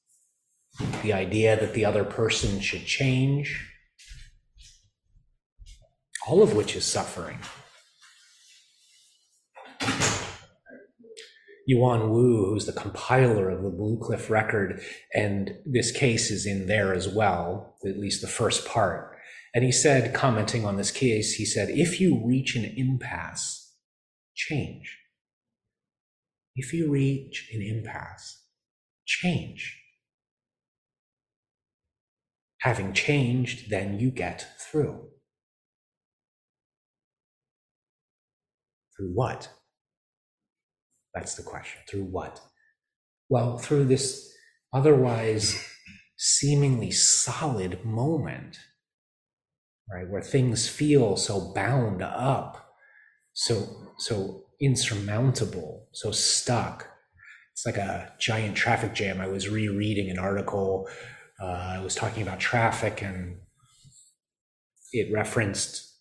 the 1.04 1.14
idea 1.14 1.56
that 1.56 1.76
the 1.76 1.86
other 1.86 2.04
person 2.04 2.60
should 2.60 2.84
change, 2.88 3.70
all 6.26 6.42
of 6.42 6.56
which 6.56 6.76
is 6.76 6.84
suffering. 6.84 7.38
Yuan 11.68 12.10
Wu, 12.10 12.48
who's 12.48 12.66
the 12.66 12.74
compiler 12.74 13.52
of 13.52 13.62
the 13.62 13.70
Blue 13.70 14.00
Cliff 14.02 14.32
record, 14.32 14.82
and 15.14 15.52
this 15.64 15.92
case 15.92 16.32
is 16.32 16.48
in 16.48 16.66
there 16.66 16.96
as 16.96 17.08
well, 17.08 17.76
at 17.86 18.00
least 18.00 18.22
the 18.22 18.28
first 18.28 18.66
part. 18.66 19.16
And 19.54 19.64
he 19.64 19.72
said, 19.72 20.16
commenting 20.16 20.66
on 20.66 20.76
this 20.76 20.90
case, 20.90 21.36
he 21.36 21.46
said, 21.46 21.70
if 21.70 22.02
you 22.02 22.20
reach 22.26 22.56
an 22.56 22.66
impasse, 22.66 23.76
change. 24.34 25.02
If 26.56 26.74
you 26.74 26.92
reach 26.92 27.50
an 27.54 27.62
impasse, 27.62 28.44
change. 29.06 29.80
Having 32.60 32.94
changed, 32.94 33.70
then 33.70 34.00
you 34.00 34.12
get 34.12 34.48
through. 34.60 35.10
Through 38.96 39.12
what? 39.14 39.50
That's 41.14 41.36
the 41.36 41.44
question. 41.44 41.82
Through 41.90 42.06
what? 42.06 42.40
Well, 43.30 43.58
through 43.58 43.86
this 43.86 44.32
otherwise 44.72 45.68
seemingly 46.18 46.92
solid 46.92 47.84
moment 47.84 48.58
right? 49.92 50.10
Where 50.10 50.22
things 50.22 50.68
feel 50.68 51.16
so 51.16 51.52
bound 51.54 52.02
up, 52.02 52.74
so 53.34 53.94
so 53.98 54.43
insurmountable, 54.64 55.88
so 55.92 56.12
stuck. 56.12 56.88
It's 57.52 57.66
like 57.66 57.78
a 57.78 58.14
giant 58.20 58.56
traffic 58.56 58.94
jam. 58.96 59.22
I 59.22 59.28
was 59.28 59.50
rereading 59.50 60.10
an 60.10 60.18
article. 60.18 60.88
Uh, 61.42 61.76
I 61.76 61.80
was 61.84 61.96
talking 61.96 62.24
about 62.24 62.40
traffic, 62.40 63.02
and 63.02 63.38
it 64.92 65.14
referenced 65.14 65.94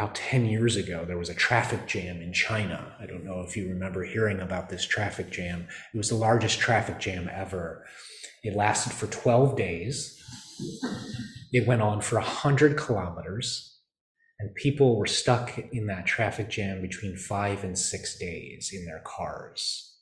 about 0.00 0.14
10 0.14 0.46
years 0.46 0.76
ago, 0.76 1.04
there 1.04 1.18
was 1.18 1.28
a 1.28 1.34
traffic 1.34 1.86
jam 1.86 2.22
in 2.22 2.32
China. 2.32 2.96
I 2.98 3.04
don't 3.04 3.22
know 3.22 3.42
if 3.42 3.54
you 3.54 3.68
remember 3.68 4.02
hearing 4.02 4.40
about 4.40 4.70
this 4.70 4.86
traffic 4.86 5.30
jam. 5.30 5.68
It 5.92 5.98
was 5.98 6.08
the 6.08 6.14
largest 6.14 6.58
traffic 6.58 6.98
jam 6.98 7.28
ever. 7.30 7.84
It 8.42 8.56
lasted 8.56 8.94
for 8.94 9.08
12 9.08 9.58
days. 9.58 10.18
It 11.52 11.66
went 11.66 11.82
on 11.82 12.00
for 12.00 12.14
100 12.14 12.78
kilometers, 12.78 13.69
and 14.40 14.54
people 14.54 14.96
were 14.96 15.06
stuck 15.06 15.58
in 15.72 15.86
that 15.86 16.06
traffic 16.06 16.48
jam 16.48 16.80
between 16.80 17.16
five 17.16 17.62
and 17.62 17.78
six 17.78 18.18
days 18.18 18.70
in 18.72 18.86
their 18.86 19.02
cars. 19.04 19.98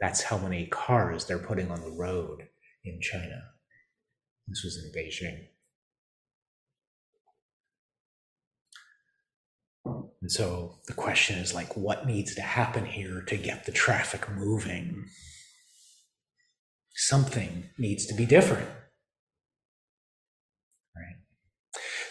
That's 0.00 0.22
how 0.22 0.38
many 0.38 0.66
cars 0.66 1.24
they're 1.24 1.38
putting 1.38 1.72
on 1.72 1.80
the 1.80 1.90
road 1.90 2.48
in 2.84 3.00
China. 3.00 3.42
This 4.46 4.62
was 4.62 4.78
in 4.78 4.92
Beijing. 4.96 5.48
And 10.20 10.30
so 10.30 10.78
the 10.86 10.94
question 10.94 11.38
is 11.38 11.54
like, 11.54 11.76
what 11.76 12.06
needs 12.06 12.34
to 12.36 12.42
happen 12.42 12.84
here 12.84 13.22
to 13.22 13.36
get 13.36 13.64
the 13.64 13.72
traffic 13.72 14.30
moving? 14.30 15.06
Something 16.94 17.70
needs 17.78 18.06
to 18.06 18.14
be 18.14 18.26
different. 18.26 18.68
Right? 20.94 21.16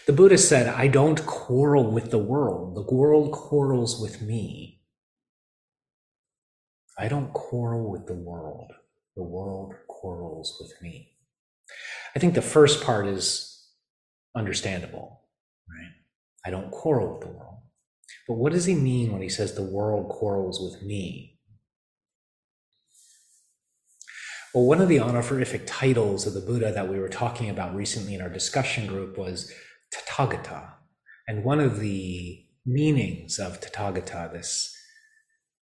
The 0.08 0.14
Buddha 0.14 0.38
said, 0.38 0.68
I 0.68 0.88
don't 0.88 1.26
quarrel 1.26 1.90
with 1.90 2.10
the 2.10 2.18
world. 2.18 2.74
The 2.76 2.94
world 2.94 3.30
quarrels 3.30 4.00
with 4.00 4.22
me. 4.22 4.80
I 6.98 7.08
don't 7.08 7.30
quarrel 7.34 7.90
with 7.90 8.06
the 8.06 8.14
world. 8.14 8.72
The 9.16 9.22
world 9.22 9.74
quarrels 9.86 10.56
with 10.62 10.72
me. 10.80 11.12
I 12.16 12.20
think 12.20 12.32
the 12.32 12.40
first 12.40 12.82
part 12.82 13.06
is 13.06 13.68
understandable, 14.34 15.24
right? 15.68 15.92
I 16.46 16.52
don't 16.52 16.70
quarrel 16.70 17.12
with 17.12 17.20
the 17.20 17.36
world. 17.36 17.58
But 18.26 18.38
what 18.38 18.52
does 18.52 18.64
he 18.64 18.74
mean 18.74 19.12
when 19.12 19.20
he 19.20 19.28
says 19.28 19.54
the 19.54 19.62
world 19.62 20.08
quarrels 20.08 20.58
with 20.58 20.82
me? 20.82 21.38
Well, 24.54 24.64
one 24.64 24.80
of 24.80 24.88
the 24.88 25.00
honorific 25.00 25.64
titles 25.66 26.26
of 26.26 26.32
the 26.32 26.40
Buddha 26.40 26.72
that 26.72 26.88
we 26.88 26.98
were 26.98 27.10
talking 27.10 27.50
about 27.50 27.76
recently 27.76 28.14
in 28.14 28.22
our 28.22 28.30
discussion 28.30 28.86
group 28.86 29.18
was 29.18 29.52
Tathagata. 29.94 30.72
And 31.26 31.44
one 31.44 31.60
of 31.60 31.80
the 31.80 32.44
meanings 32.64 33.38
of 33.38 33.60
Tathagata, 33.60 34.32
this 34.32 34.74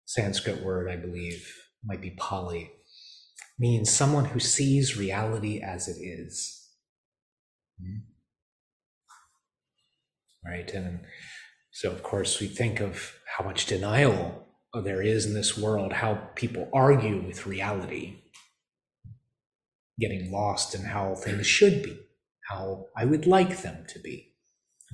Sanskrit 0.05 0.63
word, 0.63 0.91
I 0.91 0.97
believe, 0.97 1.49
might 1.85 2.01
be 2.01 2.11
Pali, 2.11 2.71
means 3.59 3.91
someone 3.91 4.27
who 4.27 4.41
sees 4.41 4.97
reality 4.97 5.61
as 5.61 5.89
it 5.89 6.01
is. 6.01 6.69
Hmm? 7.81 7.99
Right? 10.45 10.71
And 10.73 11.01
so, 11.71 11.91
of 11.91 12.03
course, 12.03 12.41
we 12.41 12.49
think 12.49 12.81
of 12.81 13.15
how 13.39 13.45
much 13.45 13.67
denial 13.67 14.47
there 14.75 15.03
is 15.03 15.27
in 15.27 15.35
this 15.35 15.57
world, 15.57 15.93
how 15.93 16.15
people 16.35 16.69
argue 16.73 17.23
with 17.27 17.47
reality, 17.47 18.17
getting 19.99 20.33
lost 20.33 20.75
in 20.75 20.83
how 20.83 21.15
things 21.15 21.47
should 21.47 21.83
be, 21.83 21.99
how 22.53 22.87
I 22.97 23.05
would 23.05 23.27
like 23.27 23.63
them 23.63 23.85
to 23.89 23.99
be, 23.99 24.35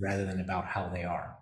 rather 0.00 0.24
than 0.24 0.40
about 0.40 0.66
how 0.66 0.88
they 0.88 1.04
are. 1.04 1.36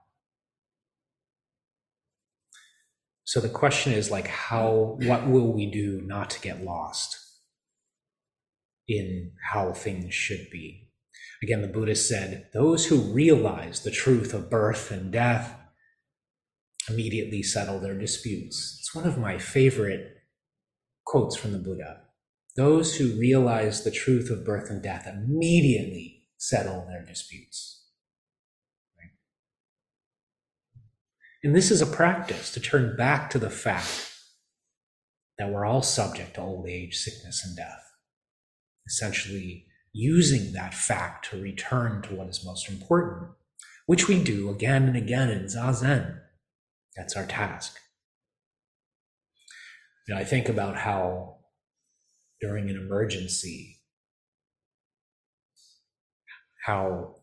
So 3.24 3.40
the 3.40 3.48
question 3.48 3.92
is 3.92 4.10
like 4.10 4.28
how 4.28 4.96
what 5.00 5.26
will 5.26 5.52
we 5.52 5.70
do 5.70 6.00
not 6.04 6.30
to 6.30 6.40
get 6.40 6.64
lost 6.64 7.18
in 8.86 9.32
how 9.50 9.72
things 9.72 10.14
should 10.14 10.48
be? 10.50 10.90
Again, 11.42 11.60
the 11.60 11.68
Buddha 11.68 11.96
said, 11.96 12.48
Those 12.54 12.86
who 12.86 13.12
realize 13.12 13.80
the 13.80 13.90
truth 13.90 14.32
of 14.32 14.48
birth 14.48 14.90
and 14.90 15.12
death 15.12 15.58
immediately 16.88 17.42
settle 17.42 17.80
their 17.80 17.98
disputes. 17.98 18.78
It's 18.80 18.94
one 18.94 19.06
of 19.06 19.18
my 19.18 19.38
favorite 19.38 20.18
quotes 21.04 21.36
from 21.36 21.52
the 21.52 21.58
Buddha. 21.58 22.05
Those 22.56 22.96
who 22.96 23.18
realize 23.18 23.84
the 23.84 23.90
truth 23.90 24.30
of 24.30 24.44
birth 24.44 24.70
and 24.70 24.82
death 24.82 25.06
immediately 25.06 26.24
settle 26.38 26.86
their 26.88 27.04
disputes. 27.04 27.84
Right? 28.98 29.10
And 31.44 31.54
this 31.54 31.70
is 31.70 31.82
a 31.82 31.86
practice 31.86 32.52
to 32.52 32.60
turn 32.60 32.96
back 32.96 33.28
to 33.30 33.38
the 33.38 33.50
fact 33.50 34.10
that 35.38 35.50
we're 35.50 35.66
all 35.66 35.82
subject 35.82 36.34
to 36.34 36.40
old 36.40 36.66
age, 36.66 36.96
sickness, 36.96 37.44
and 37.44 37.54
death. 37.56 37.82
Essentially, 38.86 39.66
using 39.92 40.52
that 40.52 40.72
fact 40.72 41.28
to 41.30 41.40
return 41.40 42.00
to 42.02 42.14
what 42.14 42.28
is 42.28 42.44
most 42.44 42.70
important, 42.70 43.30
which 43.86 44.08
we 44.08 44.22
do 44.22 44.48
again 44.48 44.84
and 44.84 44.96
again 44.96 45.28
in 45.28 45.44
Zazen. 45.44 46.20
That's 46.96 47.16
our 47.16 47.26
task. 47.26 47.78
You 50.08 50.14
know, 50.14 50.20
I 50.20 50.24
think 50.24 50.48
about 50.48 50.76
how 50.76 51.35
during 52.40 52.68
an 52.70 52.76
emergency, 52.76 53.80
how 56.64 57.16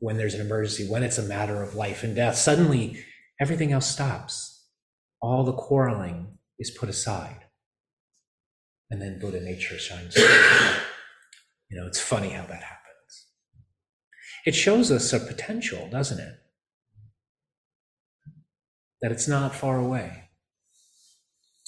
when 0.00 0.16
there's 0.16 0.34
an 0.34 0.40
emergency, 0.40 0.88
when 0.88 1.02
it's 1.02 1.18
a 1.18 1.22
matter 1.22 1.62
of 1.62 1.74
life 1.74 2.02
and 2.02 2.14
death, 2.14 2.36
suddenly 2.36 3.04
everything 3.40 3.72
else 3.72 3.86
stops. 3.86 4.66
All 5.20 5.44
the 5.44 5.52
quarreling 5.52 6.38
is 6.58 6.70
put 6.70 6.88
aside. 6.88 7.44
And 8.90 9.02
then 9.02 9.18
Buddha 9.18 9.40
nature 9.40 9.78
shines 9.78 10.14
through. 10.14 10.24
You 11.70 11.80
know, 11.80 11.86
it's 11.86 12.00
funny 12.00 12.30
how 12.30 12.46
that 12.46 12.62
happens. 12.62 13.26
It 14.46 14.54
shows 14.54 14.90
us 14.90 15.12
a 15.12 15.20
potential, 15.20 15.88
doesn't 15.90 16.18
it? 16.20 16.34
That 19.02 19.12
it's 19.12 19.28
not 19.28 19.54
far 19.54 19.78
away. 19.78 20.27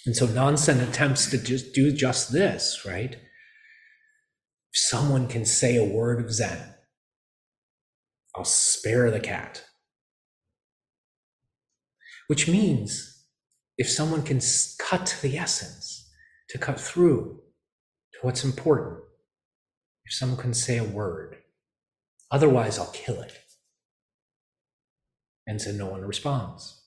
And 0.07 0.17
so 0.17 0.27
Nansen 0.27 0.81
attempts 0.81 1.31
to 1.31 1.39
just 1.39 1.75
do 1.75 1.93
just 1.93 2.33
this, 2.33 2.85
right? 2.87 3.15
If 3.15 4.81
someone 4.81 5.29
can 5.29 5.45
say 5.45 5.77
a 5.77 5.85
word 5.85 6.25
of 6.25 6.33
Zen, 6.33 6.75
I'll 8.35 8.45
spare 8.45 9.11
the 9.11 9.21
cat. 9.21 9.65
Which 12.29 12.49
means 12.49 13.27
if 13.77 13.89
someone 13.89 14.23
can 14.23 14.41
cut 14.79 15.19
the 15.21 15.37
essence, 15.37 16.01
to 16.51 16.59
cut 16.59 16.81
through 16.81 17.41
to 18.13 18.19
what's 18.23 18.45
important, 18.45 19.01
if 20.05 20.13
someone 20.13 20.39
can 20.39 20.55
say 20.55 20.79
a 20.79 20.85
word. 20.85 21.37
Otherwise, 22.31 22.79
I'll 22.79 22.91
kill 22.93 23.21
it. 23.21 23.39
And 25.47 25.61
so 25.61 25.73
no 25.73 25.87
one 25.87 26.03
responds. 26.03 26.80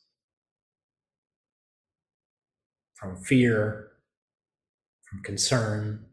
From 3.04 3.18
fear, 3.18 3.90
from 5.10 5.22
concern, 5.24 6.06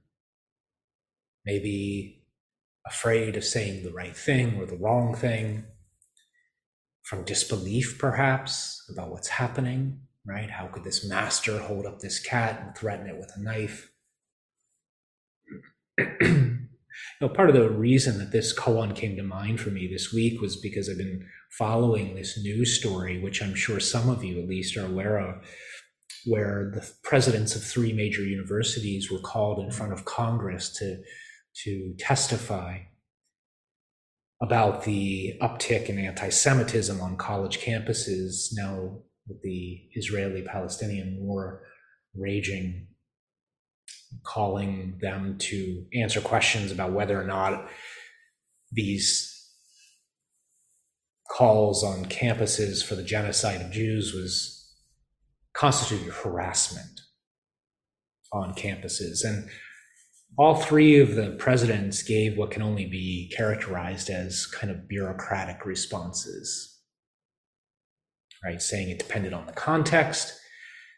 maybe 1.46 2.24
afraid 2.84 3.36
of 3.36 3.44
saying 3.44 3.84
the 3.84 3.92
right 3.92 4.16
thing 4.16 4.56
or 4.56 4.66
the 4.66 4.76
wrong 4.76 5.14
thing, 5.14 5.66
from 7.04 7.22
disbelief 7.22 7.96
perhaps 7.96 8.84
about 8.92 9.10
what's 9.12 9.28
happening, 9.28 10.00
right? 10.26 10.50
How 10.50 10.66
could 10.66 10.82
this 10.82 11.08
master 11.08 11.60
hold 11.60 11.86
up 11.86 12.00
this 12.00 12.18
cat 12.18 12.60
and 12.60 12.76
threaten 12.76 13.06
it 13.06 13.16
with 13.16 13.30
a 13.36 13.40
knife? 13.40 13.92
know, 17.20 17.28
part 17.28 17.50
of 17.50 17.54
the 17.54 17.70
reason 17.70 18.18
that 18.18 18.32
this 18.32 18.56
koan 18.56 18.94
came 18.94 19.16
to 19.16 19.22
mind 19.22 19.60
for 19.60 19.70
me 19.70 19.86
this 19.86 20.12
week 20.12 20.40
was 20.40 20.56
because 20.56 20.88
I've 20.88 20.98
been 20.98 21.26
following 21.50 22.14
this 22.14 22.38
news 22.42 22.78
story, 22.78 23.20
which 23.20 23.42
I'm 23.42 23.54
sure 23.54 23.80
some 23.80 24.08
of 24.08 24.24
you 24.24 24.40
at 24.40 24.48
least 24.48 24.76
are 24.76 24.86
aware 24.86 25.18
of, 25.18 25.44
where 26.30 26.70
the 26.72 26.88
presidents 27.02 27.56
of 27.56 27.64
three 27.64 27.92
major 27.92 28.22
universities 28.22 29.10
were 29.10 29.18
called 29.18 29.58
in 29.58 29.72
front 29.72 29.92
of 29.92 30.04
Congress 30.04 30.68
to, 30.78 31.02
to 31.64 31.92
testify 31.98 32.78
about 34.40 34.84
the 34.84 35.34
uptick 35.42 35.86
in 35.86 35.98
anti 35.98 36.28
Semitism 36.28 37.00
on 37.00 37.16
college 37.16 37.58
campuses 37.58 38.50
now 38.52 39.00
with 39.26 39.42
the 39.42 39.80
Israeli 39.94 40.42
Palestinian 40.42 41.16
war 41.18 41.64
raging 42.14 42.86
calling 44.24 44.98
them 45.00 45.36
to 45.38 45.84
answer 45.94 46.20
questions 46.20 46.70
about 46.70 46.92
whether 46.92 47.20
or 47.20 47.24
not 47.24 47.68
these 48.70 49.26
calls 51.28 51.82
on 51.82 52.04
campuses 52.04 52.84
for 52.84 52.94
the 52.94 53.02
genocide 53.02 53.60
of 53.60 53.72
Jews 53.72 54.14
was 54.14 54.59
constituted 55.54 56.12
harassment 56.12 57.00
on 58.32 58.54
campuses. 58.54 59.24
And 59.24 59.48
all 60.38 60.54
three 60.54 61.00
of 61.00 61.16
the 61.16 61.36
presidents 61.38 62.02
gave 62.02 62.36
what 62.36 62.50
can 62.50 62.62
only 62.62 62.86
be 62.86 63.32
characterized 63.36 64.10
as 64.10 64.46
kind 64.46 64.70
of 64.70 64.88
bureaucratic 64.88 65.66
responses, 65.66 66.78
right? 68.44 68.62
Saying 68.62 68.90
it 68.90 68.98
depended 68.98 69.32
on 69.32 69.46
the 69.46 69.52
context, 69.52 70.38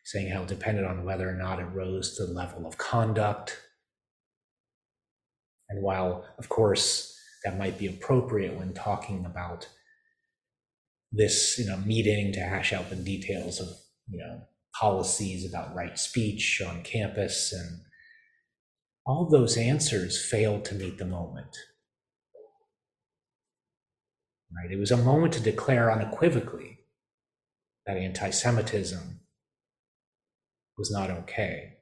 saying 0.05 0.31
how 0.31 0.43
it 0.43 0.49
depended 0.49 0.85
on 0.85 1.05
whether 1.05 1.29
or 1.29 1.35
not 1.35 1.59
it 1.59 1.67
rose 1.73 2.17
to 2.17 2.27
the 2.27 2.33
level 2.33 2.67
of 2.67 2.77
conduct. 2.77 3.59
And 5.71 5.83
while, 5.83 6.27
of 6.39 6.49
course, 6.51 7.19
that 7.45 7.59
might 7.59 7.79
be 7.79 7.87
appropriate 7.87 8.55
when 8.55 8.75
talking 8.75 9.25
about 9.25 9.69
this 11.13 11.59
you 11.59 11.67
know 11.67 11.77
meeting 11.79 12.33
to 12.33 12.41
hash 12.41 12.73
out 12.73 12.89
the 12.89 12.97
details 12.97 13.61
of 13.61 13.69
you 14.09 14.19
know 14.19 14.43
policies 14.79 15.49
about 15.49 15.75
right 15.75 15.99
speech 15.99 16.63
on 16.67 16.83
campus 16.83 17.53
and 17.53 17.81
all 19.05 19.29
those 19.29 19.57
answers 19.57 20.25
failed 20.25 20.65
to 20.65 20.75
meet 20.75 20.99
the 20.99 21.05
moment. 21.05 21.57
Right? 24.55 24.71
It 24.71 24.79
was 24.79 24.91
a 24.91 24.97
moment 24.97 25.33
to 25.35 25.41
declare 25.41 25.91
unequivocally 25.91 26.79
that 27.87 27.97
anti-semitism 27.97 29.21
was 30.79 30.91
not 30.91 31.11
okay. 31.11 31.75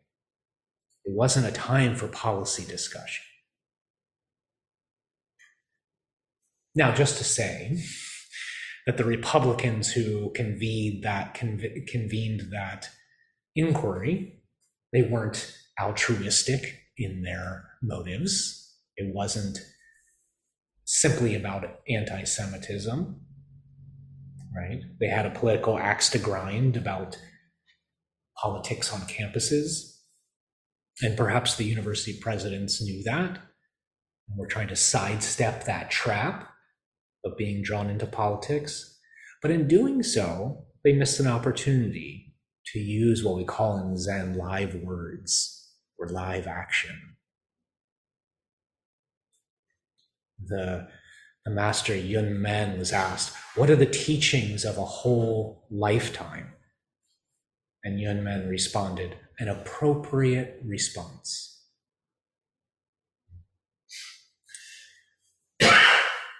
It 1.05 1.15
wasn't 1.15 1.47
a 1.47 1.53
time 1.53 1.95
for 1.95 2.09
policy 2.09 2.65
discussion. 2.65 3.25
Now 6.75 6.95
just 6.95 7.19
to 7.19 7.25
say 7.25 7.83
that 8.91 8.97
the 8.97 9.05
Republicans 9.05 9.93
who 9.93 10.33
convened 10.35 11.05
that 11.05 11.33
conv- 11.37 11.87
convened 11.87 12.43
that 12.51 12.89
inquiry, 13.55 14.43
they 14.93 15.03
weren't 15.03 15.57
altruistic 15.81 16.81
in 16.99 17.23
their 17.23 17.71
motives. 17.81 18.75
It 18.97 19.15
wasn't 19.15 19.61
simply 20.87 21.37
about 21.37 21.79
anti-Semitism, 21.89 23.21
right? 24.57 24.81
They 24.99 25.07
had 25.07 25.25
a 25.25 25.39
political 25.39 25.79
axe 25.79 26.09
to 26.09 26.19
grind 26.19 26.77
about 26.77 27.17
politics 28.43 28.93
on 28.93 29.03
campuses. 29.03 29.99
And 31.01 31.17
perhaps 31.17 31.55
the 31.55 31.65
university 31.65 32.19
presidents 32.21 32.83
knew 32.83 33.05
that 33.05 33.39
and 34.29 34.37
were 34.37 34.49
trying 34.49 34.67
to 34.67 34.75
sidestep 34.75 35.63
that 35.67 35.93
trap 35.93 36.49
of 37.25 37.37
being 37.37 37.63
drawn 37.63 37.91
into 37.91 38.07
politics. 38.07 38.99
But 39.43 39.51
in 39.51 39.69
doing 39.69 40.03
so, 40.03 40.65
they 40.85 40.93
missed 40.93 41.21
an 41.21 41.27
opportunity 41.27 42.35
to 42.73 42.79
use 42.79 43.25
what 43.25 43.37
we 43.37 43.45
call 43.45 43.79
in 43.79 43.97
Zen 43.97 44.35
live 44.35 44.75
words 44.75 45.69
or 45.99 46.09
live 46.09 46.47
action. 46.47 46.97
The, 50.47 50.89
the 51.45 51.51
master 51.51 51.95
Yun 51.95 52.41
Men 52.41 52.79
was 52.79 52.93
asked, 52.93 53.37
What 53.55 53.71
are 53.71 53.77
the 53.77 53.87
teachings 53.87 54.65
of 54.65 54.79
a 54.79 54.85
whole 54.85 55.67
lifetime? 55.71 56.55
And 57.85 58.01
Yun 58.01 58.25
Men 58.25 58.49
responded, 58.49 59.17
An 59.39 59.49
appropriate 59.49 60.61
response. 60.65 61.60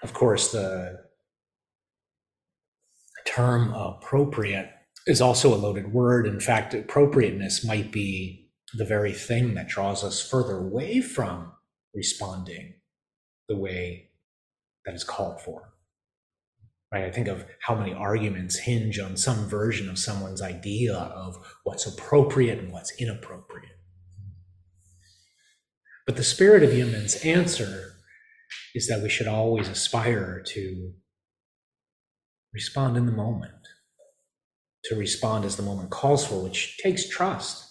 Of 0.03 0.13
course, 0.15 0.53
the 0.53 1.01
term 3.27 3.73
appropriate 3.75 4.71
is 5.07 5.21
also 5.21 5.55
a 5.55 5.57
loaded 5.57 5.93
word. 5.93 6.27
In 6.27 6.41
fact, 6.41 6.75
appropriateness 6.75 7.65
might 7.65 7.93
be 7.93 8.51
the 8.75 8.85
very 8.85 9.13
thing 9.13 9.55
that 9.55 9.69
draws 9.69 10.05
us 10.05 10.27
further 10.27 10.59
away 10.59 11.01
from 11.01 11.53
responding 11.95 12.75
the 13.49 13.57
way 13.57 14.11
that 14.87 14.95
is 14.95 15.05
called 15.05 15.41
for. 15.41 15.73
Right? 16.93 17.05
I 17.05 17.11
think 17.11 17.29
of 17.29 17.45
how 17.61 17.75
many 17.75 17.93
arguments 17.93 18.59
hinge 18.59 18.99
on 18.99 19.17
some 19.17 19.49
version 19.49 19.89
of 19.89 19.99
someone's 19.99 20.43
idea 20.43 20.95
of 20.95 21.37
what's 21.63 21.87
appropriate 21.87 22.59
and 22.59 22.73
what's 22.73 22.93
inappropriate. 23.01 23.79
But 26.07 26.17
the 26.17 26.25
spirit 26.25 26.63
of 26.63 26.75
Yun 26.75 26.91
Men's 26.91 27.17
answer 27.17 27.90
is 28.75 28.89
that 28.89 29.03
we 29.03 29.09
should 29.09 29.29
always 29.29 29.69
aspire 29.69 30.43
to 30.49 30.93
respond 32.53 32.97
in 32.97 33.07
the 33.07 33.13
moment, 33.13 33.53
to 34.85 34.97
respond 34.97 35.45
as 35.45 35.57
the 35.57 35.63
moment 35.63 35.91
calls 35.91 36.27
for, 36.27 36.43
which 36.43 36.79
takes 36.79 37.09
trust. 37.09 37.67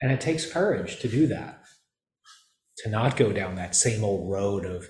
And 0.00 0.12
it 0.12 0.20
takes 0.20 0.50
courage 0.50 0.98
to 1.00 1.08
do 1.08 1.26
that, 1.28 1.62
to 2.78 2.90
not 2.90 3.16
go 3.16 3.32
down 3.32 3.54
that 3.54 3.74
same 3.74 4.04
old 4.04 4.30
road 4.30 4.64
of, 4.64 4.88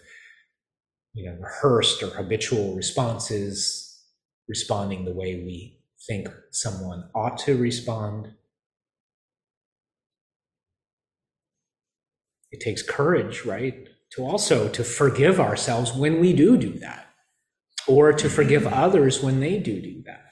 you 1.14 1.30
know, 1.30 1.38
rehearsed 1.40 2.02
or 2.02 2.08
habitual 2.08 2.74
responses, 2.74 4.02
responding 4.48 5.04
the 5.04 5.14
way 5.14 5.36
we 5.36 5.80
think 6.06 6.28
someone 6.50 7.08
ought 7.14 7.38
to 7.38 7.56
respond. 7.56 8.32
It 12.50 12.60
takes 12.60 12.82
courage, 12.82 13.44
right? 13.44 13.88
To 14.12 14.24
also 14.24 14.68
to 14.68 14.84
forgive 14.84 15.40
ourselves 15.40 15.92
when 15.92 16.20
we 16.20 16.32
do 16.32 16.56
do 16.56 16.72
that 16.78 17.06
or 17.86 18.12
to 18.12 18.28
forgive 18.28 18.66
others 18.66 19.22
when 19.22 19.40
they 19.40 19.58
do 19.58 19.80
do 19.80 20.02
that. 20.06 20.22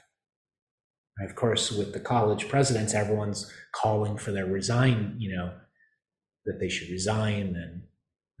Of 1.21 1.35
course 1.35 1.71
with 1.71 1.93
the 1.93 1.99
college 1.99 2.49
presidents 2.49 2.93
everyone's 2.93 3.51
calling 3.73 4.17
for 4.17 4.31
their 4.31 4.45
resign 4.45 5.15
you 5.17 5.35
know 5.35 5.53
that 6.45 6.59
they 6.59 6.69
should 6.69 6.89
resign 6.89 7.55
and 7.55 7.83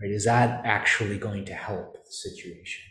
right 0.01 0.11
is 0.11 0.25
that 0.25 0.65
actually 0.65 1.17
going 1.17 1.45
to 1.45 1.53
help 1.53 1.93
the 1.95 2.11
situation? 2.11 2.83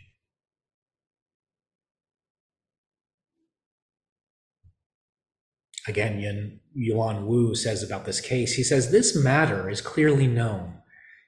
Again 5.87 6.19
Yun, 6.19 6.59
yuan 6.73 7.27
wu 7.27 7.53
says 7.53 7.83
about 7.83 8.05
this 8.05 8.21
case 8.21 8.53
he 8.55 8.63
says 8.63 8.89
this 8.91 9.15
matter 9.15 9.69
is 9.69 9.81
clearly 9.81 10.27
known 10.27 10.74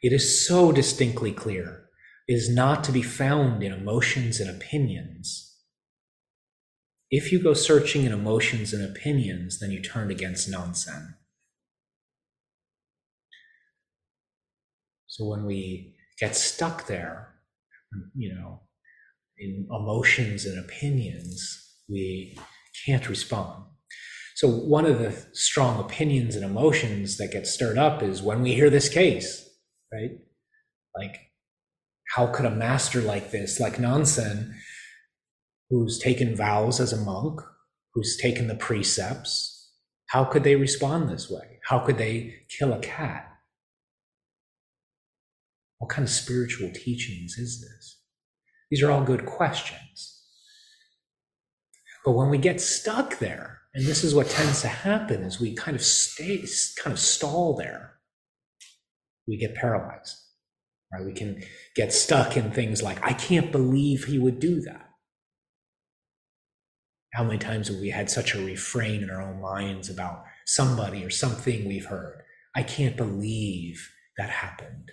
it 0.02 0.14
is 0.14 0.48
so 0.48 0.72
distinctly 0.72 1.32
clear. 1.32 1.86
It 2.28 2.34
is 2.34 2.50
not 2.50 2.84
to 2.86 2.92
be 2.92 3.02
found 3.02 3.64
in 3.64 3.72
emotions 3.72 4.40
and 4.40 4.50
opinions. 4.50 5.56
If 7.10 7.32
you 7.32 7.42
go 7.42 7.54
searching 7.54 8.04
in 8.04 8.12
emotions 8.12 8.74
and 8.74 8.84
opinions, 8.84 9.60
then 9.60 9.72
you 9.72 9.82
turn 9.82 10.12
against 10.12 10.50
Nansen. 10.50 11.16
So 15.08 15.26
when 15.26 15.46
we 15.46 15.96
get 16.20 16.36
stuck 16.36 16.86
there, 16.88 17.34
you 18.14 18.36
know, 18.36 18.62
in 19.40 19.68
emotions 19.72 20.46
and 20.46 20.60
opinions, 20.60 21.76
we 21.90 22.38
can't 22.86 23.08
respond. 23.08 23.64
So 24.36 24.48
one 24.50 24.86
of 24.86 25.00
the 25.00 25.16
strong 25.34 25.80
opinions 25.80 26.36
and 26.36 26.44
emotions 26.44 27.18
that 27.18 27.32
get 27.32 27.48
stirred 27.48 27.78
up 27.78 28.04
is 28.04 28.22
when 28.22 28.42
we 28.42 28.54
hear 28.54 28.70
this 28.70 28.90
case 28.90 29.47
right? 29.92 30.12
Like, 30.96 31.20
how 32.16 32.28
could 32.28 32.46
a 32.46 32.52
master 32.52 33.02
like 33.02 33.32
this, 33.32 33.60
like 33.60 33.80
Nansen, 33.80 34.56
who's 35.70 36.00
taken 36.00 36.36
vows 36.36 36.80
as 36.80 36.94
a 36.94 36.98
monk, 36.98 37.42
who's 37.94 38.18
taken 38.18 38.48
the 38.48 38.56
precepts, 38.56 39.72
how 40.08 40.24
could 40.24 40.44
they 40.44 40.56
respond 40.56 41.10
this 41.10 41.30
way? 41.30 41.60
How 41.66 41.80
could 41.80 41.98
they 41.98 42.36
kill 42.58 42.74
a 42.74 42.80
cat? 42.80 43.28
What 45.80 45.90
kind 45.90 46.04
of 46.04 46.10
spiritual 46.10 46.72
teachings 46.74 47.38
is 47.38 47.62
this? 47.62 48.02
These 48.72 48.84
are 48.84 48.92
all 48.92 49.04
good 49.04 49.26
questions. 49.26 50.24
But 52.06 52.14
when 52.14 52.30
we 52.30 52.38
get 52.38 52.62
stuck 52.62 53.20
there, 53.20 53.60
and 53.74 53.86
this 53.86 54.04
is 54.04 54.16
what 54.16 54.30
tends 54.30 54.62
to 54.62 54.70
happen, 54.70 55.24
is 55.24 55.40
we 55.40 55.54
kind 55.54 55.76
of 55.76 55.84
stay, 55.84 56.46
kind 56.82 56.94
of 56.94 57.00
stall 57.00 57.56
there 57.56 57.97
we 59.28 59.38
get 59.38 59.56
paralyzed. 59.56 60.16
Right? 60.92 61.06
We 61.06 61.14
can 61.14 61.44
get 61.76 61.94
stuck 61.94 62.38
in 62.38 62.52
things 62.52 62.82
like, 62.82 63.04
I 63.06 63.14
can't 63.14 63.52
believe 63.52 64.06
he 64.06 64.20
would 64.20 64.40
do 64.40 64.62
that. 64.62 64.90
How 67.14 67.24
many 67.24 67.38
times 67.38 67.68
have 67.68 67.78
we 67.78 67.90
had 67.90 68.10
such 68.10 68.36
a 68.36 68.46
refrain 68.46 69.04
in 69.04 69.10
our 69.10 69.22
own 69.22 69.42
minds 69.42 69.90
about 69.90 70.24
somebody 70.46 71.04
or 71.04 71.10
something 71.10 71.68
we've 71.68 71.86
heard? 71.86 72.22
I 72.56 72.64
can't 72.64 72.96
believe 72.96 73.90
that 74.18 74.30
happened. 74.30 74.92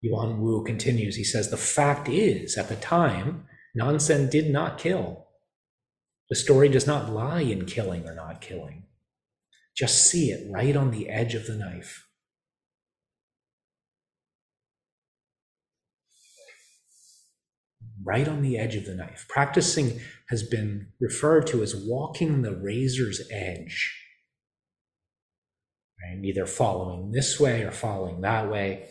Yuan 0.00 0.40
Wu 0.40 0.64
continues. 0.64 1.16
He 1.16 1.24
says, 1.24 1.50
The 1.50 1.56
fact 1.56 2.08
is, 2.08 2.58
at 2.58 2.68
the 2.68 2.76
time, 2.76 3.46
Nansen 3.74 4.28
did 4.28 4.50
not 4.50 4.78
kill. 4.78 5.28
The 6.28 6.36
story 6.36 6.68
does 6.68 6.86
not 6.86 7.10
lie 7.10 7.42
in 7.42 7.66
killing 7.66 8.06
or 8.08 8.14
not 8.14 8.40
killing. 8.40 8.84
Just 9.76 10.06
see 10.06 10.30
it 10.30 10.50
right 10.50 10.76
on 10.76 10.90
the 10.92 11.08
edge 11.08 11.34
of 11.34 11.46
the 11.46 11.56
knife. 11.56 12.06
Right 18.04 18.28
on 18.28 18.42
the 18.42 18.58
edge 18.58 18.76
of 18.76 18.86
the 18.86 18.94
knife. 18.94 19.26
Practicing 19.28 20.00
has 20.30 20.42
been 20.42 20.88
referred 21.00 21.46
to 21.48 21.62
as 21.62 21.76
walking 21.76 22.42
the 22.42 22.56
razor's 22.56 23.22
edge. 23.30 23.94
right? 26.02 26.24
either 26.24 26.46
following 26.46 27.12
this 27.12 27.40
way 27.40 27.62
or 27.62 27.72
following 27.72 28.22
that 28.22 28.50
way. 28.50 28.88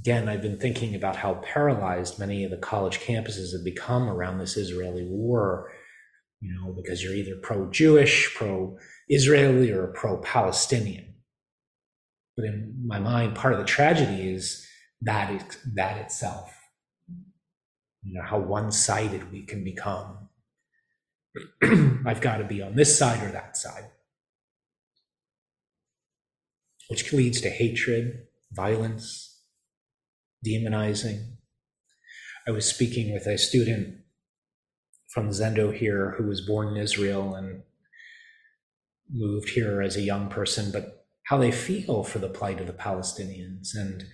Again, 0.00 0.28
I've 0.28 0.42
been 0.42 0.58
thinking 0.58 0.94
about 0.94 1.16
how 1.16 1.34
paralyzed 1.36 2.18
many 2.18 2.44
of 2.44 2.50
the 2.52 2.58
college 2.58 3.00
campuses 3.00 3.52
have 3.52 3.64
become 3.64 4.08
around 4.08 4.38
this 4.38 4.56
Israeli 4.56 5.04
war, 5.08 5.72
you 6.40 6.54
know, 6.54 6.72
because 6.74 7.02
you're 7.02 7.14
either 7.14 7.36
pro 7.42 7.70
Jewish, 7.70 8.34
pro 8.34 8.78
Israeli, 9.08 9.70
or 9.70 9.86
pro 9.88 10.18
Palestinian. 10.18 11.14
But 12.36 12.46
in 12.46 12.82
my 12.84 12.98
mind, 12.98 13.34
part 13.34 13.54
of 13.54 13.58
the 13.58 13.64
tragedy 13.64 14.28
is 14.30 14.66
that, 15.02 15.30
it, 15.30 15.58
that 15.74 15.98
itself. 15.98 16.52
You 18.02 18.14
know, 18.14 18.26
how 18.26 18.38
one 18.38 18.70
sided 18.72 19.32
we 19.32 19.42
can 19.42 19.64
become. 19.64 20.28
I've 22.06 22.20
got 22.20 22.38
to 22.38 22.44
be 22.44 22.62
on 22.62 22.74
this 22.74 22.96
side 22.96 23.22
or 23.22 23.30
that 23.32 23.56
side, 23.56 23.90
which 26.88 27.12
leads 27.12 27.40
to 27.42 27.50
hatred, 27.50 28.26
violence, 28.52 29.42
demonizing. 30.46 31.36
I 32.46 32.52
was 32.52 32.66
speaking 32.66 33.12
with 33.12 33.26
a 33.26 33.38
student 33.38 33.98
from 35.08 35.30
Zendo 35.30 35.74
here 35.74 36.14
who 36.16 36.24
was 36.24 36.46
born 36.46 36.68
in 36.68 36.76
Israel 36.76 37.34
and 37.34 37.62
moved 39.12 39.50
here 39.50 39.82
as 39.82 39.96
a 39.96 40.02
young 40.02 40.28
person, 40.28 40.70
but 40.72 41.06
how 41.26 41.38
they 41.38 41.50
feel 41.50 42.02
for 42.02 42.18
the 42.18 42.28
plight 42.28 42.60
of 42.60 42.66
the 42.66 42.72
Palestinians 42.72 43.74
and 43.74 44.04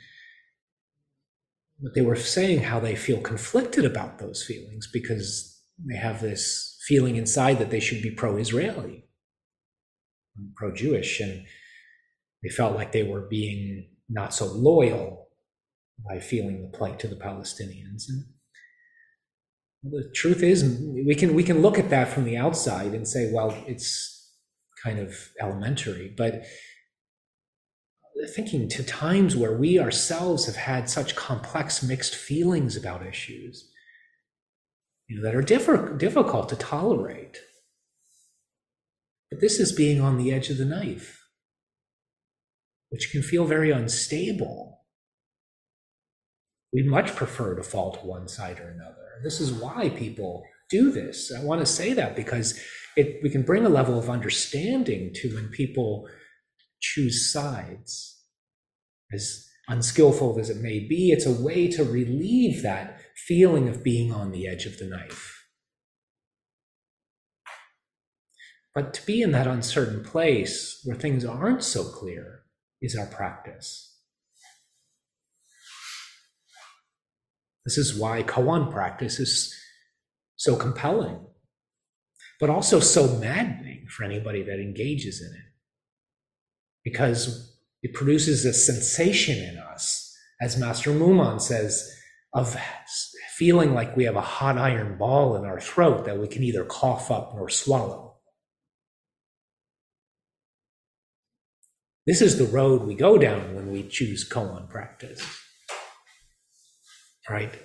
what 1.79 1.95
they 1.95 2.01
were 2.01 2.17
saying 2.17 2.61
how 2.61 2.79
they 2.79 2.95
feel 2.95 3.21
conflicted 3.21 3.85
about 3.85 4.19
those 4.19 4.45
feelings 4.45 4.89
because 4.93 5.63
they 5.85 5.97
have 5.97 6.21
this 6.21 6.79
feeling 6.87 7.17
inside 7.17 7.59
that 7.59 7.71
they 7.71 7.81
should 7.81 8.03
be 8.03 8.11
pro-Israeli, 8.11 9.05
pro-Jewish, 10.57 11.21
and 11.21 11.45
they 12.43 12.49
felt 12.49 12.77
like 12.77 12.93
they 12.93 13.03
were 13.03 13.23
being 13.29 13.89
not 14.09 14.33
so 14.33 14.47
loyal 14.47 15.29
by 16.09 16.19
feeling 16.19 16.63
the 16.63 16.77
plight 16.77 16.99
to 17.01 17.09
the 17.09 17.17
Palestinians. 17.17 18.05
And 18.09 19.93
the 19.93 20.11
truth 20.15 20.43
is, 20.43 20.63
we 20.65 21.15
can 21.15 21.35
we 21.35 21.43
can 21.43 21.63
look 21.63 21.79
at 21.79 21.91
that 21.91 22.09
from 22.09 22.25
the 22.25 22.37
outside 22.37 22.95
and 22.95 23.07
say, 23.07 23.31
well, 23.33 23.57
it's 23.67 24.22
kind 24.83 24.99
of 24.99 25.15
elementary, 25.41 26.13
but 26.17 26.45
thinking 28.35 28.69
to 28.69 28.85
times 28.85 29.37
where 29.37 29.57
we 29.57 29.79
ourselves 29.79 30.47
have 30.47 30.57
had 30.57 30.89
such 30.89 31.17
complex 31.17 31.83
mixed 31.83 32.15
feelings 32.15 32.77
about 32.77 33.07
issues 33.07 33.69
you 35.09 35.17
know, 35.17 35.23
that 35.23 35.35
are 35.35 35.43
diff- 35.43 35.99
difficult 35.99 36.49
to 36.49 36.57
tolerate. 36.57 37.39
But 39.31 39.41
this 39.41 39.59
is 39.59 39.73
being 39.73 40.01
on 40.01 40.19
the 40.19 40.33
edge 40.33 40.51
of 40.51 40.59
the 40.59 40.65
knife, 40.65 41.27
which 42.91 43.11
can 43.11 43.23
feel 43.23 43.45
very 43.45 43.71
unstable. 43.71 44.81
We 46.73 46.83
much 46.83 47.15
prefer 47.17 47.55
to 47.57 47.63
fall 47.63 47.93
to 47.93 48.07
one 48.07 48.29
side 48.29 48.61
or 48.61 48.69
another. 48.69 49.21
This 49.23 49.41
is 49.41 49.53
why 49.53 49.91
people 49.91 50.45
do 50.71 50.91
this. 50.91 51.33
I 51.33 51.45
want 51.45 51.61
to 51.61 51.67
say 51.67 51.93
that 51.93 52.17
because 52.17 52.59
it, 52.97 53.23
we 53.23 53.31
can 53.31 53.43
bring 53.43 53.65
a 53.65 53.71
level 53.71 53.99
of 53.99 54.11
understanding 54.11 55.13
to 55.15 55.35
when 55.35 55.49
people 55.49 56.09
choose 56.81 57.33
sides. 57.33 58.21
As 59.13 59.47
unskillful 59.69 60.39
as 60.39 60.51
it 60.51 60.59
may 60.59 60.81
be, 60.81 61.11
it's 61.11 61.27
a 61.27 61.33
way 61.33 61.69
to 61.69 61.85
relieve 61.85 62.63
that 62.63 63.01
feeling 63.27 63.69
of 63.69 63.83
being 63.83 64.13
on 64.13 64.33
the 64.33 64.47
edge 64.47 64.67
of 64.67 64.79
the 64.79 64.87
knife. 64.87 65.39
But 68.75 68.95
to 68.95 69.07
be 69.07 69.21
in 69.21 69.33
that 69.33 69.47
uncertain 69.47 70.03
place 70.03 70.81
where 70.85 70.97
things 70.97 71.25
aren't 71.25 71.63
so 71.63 71.85
clear 71.85 72.43
is 72.81 72.97
our 72.97 73.07
practice. 73.07 73.91
This 77.65 77.79
is 77.79 77.99
why 77.99 78.23
koan 78.23 78.73
practice 78.73 79.21
is 79.21 79.55
so 80.37 80.57
compelling, 80.57 81.21
but 82.43 82.51
also 82.51 82.81
so 82.81 83.07
maddening 83.21 83.87
for 83.87 84.03
anybody 84.03 84.43
that 84.43 84.59
engages 84.59 85.21
in 85.23 85.33
it. 85.33 85.47
Because 86.83 87.57
it 87.85 87.95
produces 87.95 88.45
a 88.45 88.53
sensation 88.53 89.39
in 89.39 89.59
us, 89.59 90.13
as 90.41 90.59
Master 90.59 90.91
Mumon 90.91 91.41
says, 91.41 91.89
of 92.35 92.57
feeling 93.37 93.75
like 93.75 93.97
we 93.97 94.03
have 94.03 94.17
a 94.17 94.21
hot 94.21 94.59
iron 94.59 94.99
ball 94.99 95.37
in 95.37 95.45
our 95.45 95.61
throat 95.61 96.05
that 96.05 96.19
we 96.19 96.27
can 96.27 96.43
either 96.43 96.65
cough 96.65 97.13
up 97.13 97.33
or 97.33 97.49
swallow. 97.49 98.17
This 102.09 102.21
is 102.21 102.39
the 102.39 102.53
road 102.53 102.83
we 102.83 102.97
go 102.97 103.19
down 103.19 103.55
when 103.55 103.71
we 103.71 103.85
choose 103.85 104.29
koan 104.29 104.69
practice. 104.69 105.25
Right? 107.31 107.57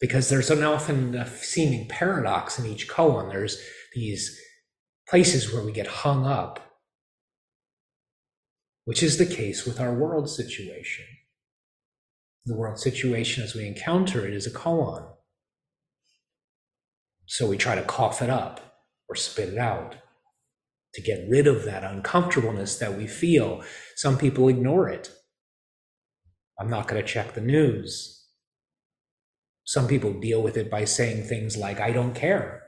Because 0.00 0.28
there's 0.28 0.50
an 0.50 0.64
often 0.64 1.14
a 1.14 1.28
seeming 1.28 1.86
paradox 1.86 2.58
in 2.58 2.66
each 2.66 2.88
koan. 2.88 3.30
There's 3.30 3.62
these 3.94 4.38
places 5.08 5.52
where 5.52 5.64
we 5.64 5.72
get 5.72 5.86
hung 5.86 6.26
up, 6.26 6.60
which 8.84 9.02
is 9.02 9.18
the 9.18 9.26
case 9.26 9.64
with 9.64 9.80
our 9.80 9.94
world 9.94 10.28
situation. 10.28 11.04
The 12.44 12.56
world 12.56 12.78
situation 12.78 13.44
as 13.44 13.54
we 13.54 13.66
encounter 13.66 14.26
it 14.26 14.34
is 14.34 14.46
a 14.46 14.50
koan. 14.50 15.08
So 17.26 17.46
we 17.46 17.56
try 17.56 17.74
to 17.76 17.82
cough 17.82 18.20
it 18.20 18.30
up 18.30 18.60
or 19.08 19.14
spit 19.14 19.50
it 19.50 19.58
out 19.58 19.96
to 20.94 21.00
get 21.00 21.28
rid 21.28 21.46
of 21.46 21.64
that 21.64 21.84
uncomfortableness 21.84 22.78
that 22.78 22.96
we 22.98 23.06
feel. 23.06 23.62
Some 23.96 24.18
people 24.18 24.48
ignore 24.48 24.88
it. 24.88 25.10
I'm 26.58 26.68
not 26.68 26.88
going 26.88 27.00
to 27.00 27.08
check 27.08 27.34
the 27.34 27.40
news. 27.40 28.26
Some 29.64 29.86
people 29.86 30.12
deal 30.12 30.42
with 30.42 30.56
it 30.56 30.70
by 30.70 30.84
saying 30.84 31.24
things 31.24 31.56
like, 31.56 31.80
I 31.80 31.92
don't 31.92 32.14
care, 32.14 32.64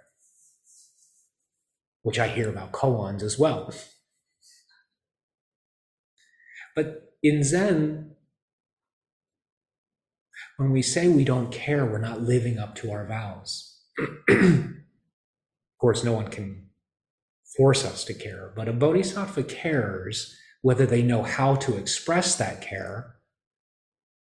which 2.04 2.18
I 2.18 2.28
hear 2.28 2.48
about 2.48 2.70
koans 2.70 3.22
as 3.22 3.38
well. 3.38 3.72
But 6.76 7.14
in 7.22 7.42
Zen, 7.42 8.12
when 10.58 10.70
we 10.70 10.82
say 10.82 11.08
we 11.08 11.24
don't 11.24 11.50
care, 11.50 11.84
we're 11.86 11.98
not 11.98 12.20
living 12.20 12.58
up 12.58 12.74
to 12.76 12.92
our 12.92 13.06
vows. 13.06 13.80
of 14.28 14.68
course, 15.80 16.04
no 16.04 16.12
one 16.12 16.28
can 16.28 16.68
force 17.56 17.84
us 17.86 18.04
to 18.04 18.14
care, 18.14 18.52
but 18.54 18.68
a 18.68 18.72
bodhisattva 18.72 19.44
cares 19.44 20.36
whether 20.60 20.84
they 20.84 21.02
know 21.02 21.22
how 21.22 21.54
to 21.54 21.76
express 21.76 22.36
that 22.36 22.60
care 22.60 23.16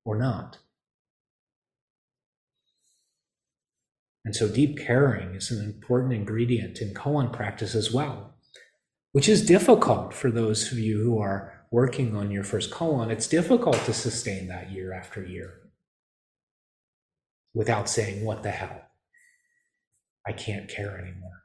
or 0.04 0.16
not. 0.16 0.58
And 4.24 4.36
so, 4.36 4.48
deep 4.48 4.78
caring 4.78 5.34
is 5.34 5.50
an 5.50 5.64
important 5.64 6.12
ingredient 6.12 6.80
in 6.80 6.94
koan 6.94 7.32
practice 7.32 7.74
as 7.74 7.92
well, 7.92 8.34
which 9.12 9.28
is 9.28 9.44
difficult 9.44 10.14
for 10.14 10.30
those 10.30 10.70
of 10.70 10.78
you 10.78 11.02
who 11.02 11.18
are 11.18 11.66
working 11.72 12.14
on 12.14 12.30
your 12.30 12.44
first 12.44 12.70
koan. 12.70 13.10
It's 13.10 13.26
difficult 13.26 13.76
to 13.84 13.92
sustain 13.92 14.46
that 14.48 14.70
year 14.70 14.92
after 14.92 15.24
year 15.24 15.62
without 17.54 17.88
saying, 17.88 18.24
What 18.24 18.42
the 18.42 18.50
hell? 18.50 18.82
I 20.26 20.32
can't 20.32 20.68
care 20.68 20.98
anymore. 20.98 21.42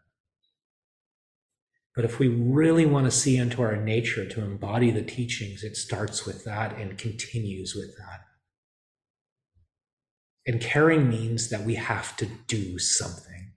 But 1.96 2.06
if 2.06 2.20
we 2.20 2.28
really 2.28 2.86
want 2.86 3.06
to 3.06 3.12
see 3.12 3.38
into 3.38 3.64
our 3.64 3.76
nature 3.76 4.28
to 4.30 4.44
embody 4.44 4.92
the 4.92 5.02
teachings, 5.02 5.64
it 5.64 5.76
starts 5.76 6.28
with 6.28 6.44
that 6.44 6.78
and 6.78 6.96
continues 6.96 7.74
with 7.74 7.98
that. 7.98 8.27
And 10.48 10.62
caring 10.62 11.10
means 11.10 11.50
that 11.50 11.64
we 11.64 11.76
have 11.76 12.16
to 12.18 12.26
do 12.48 12.80
something. 12.80 13.52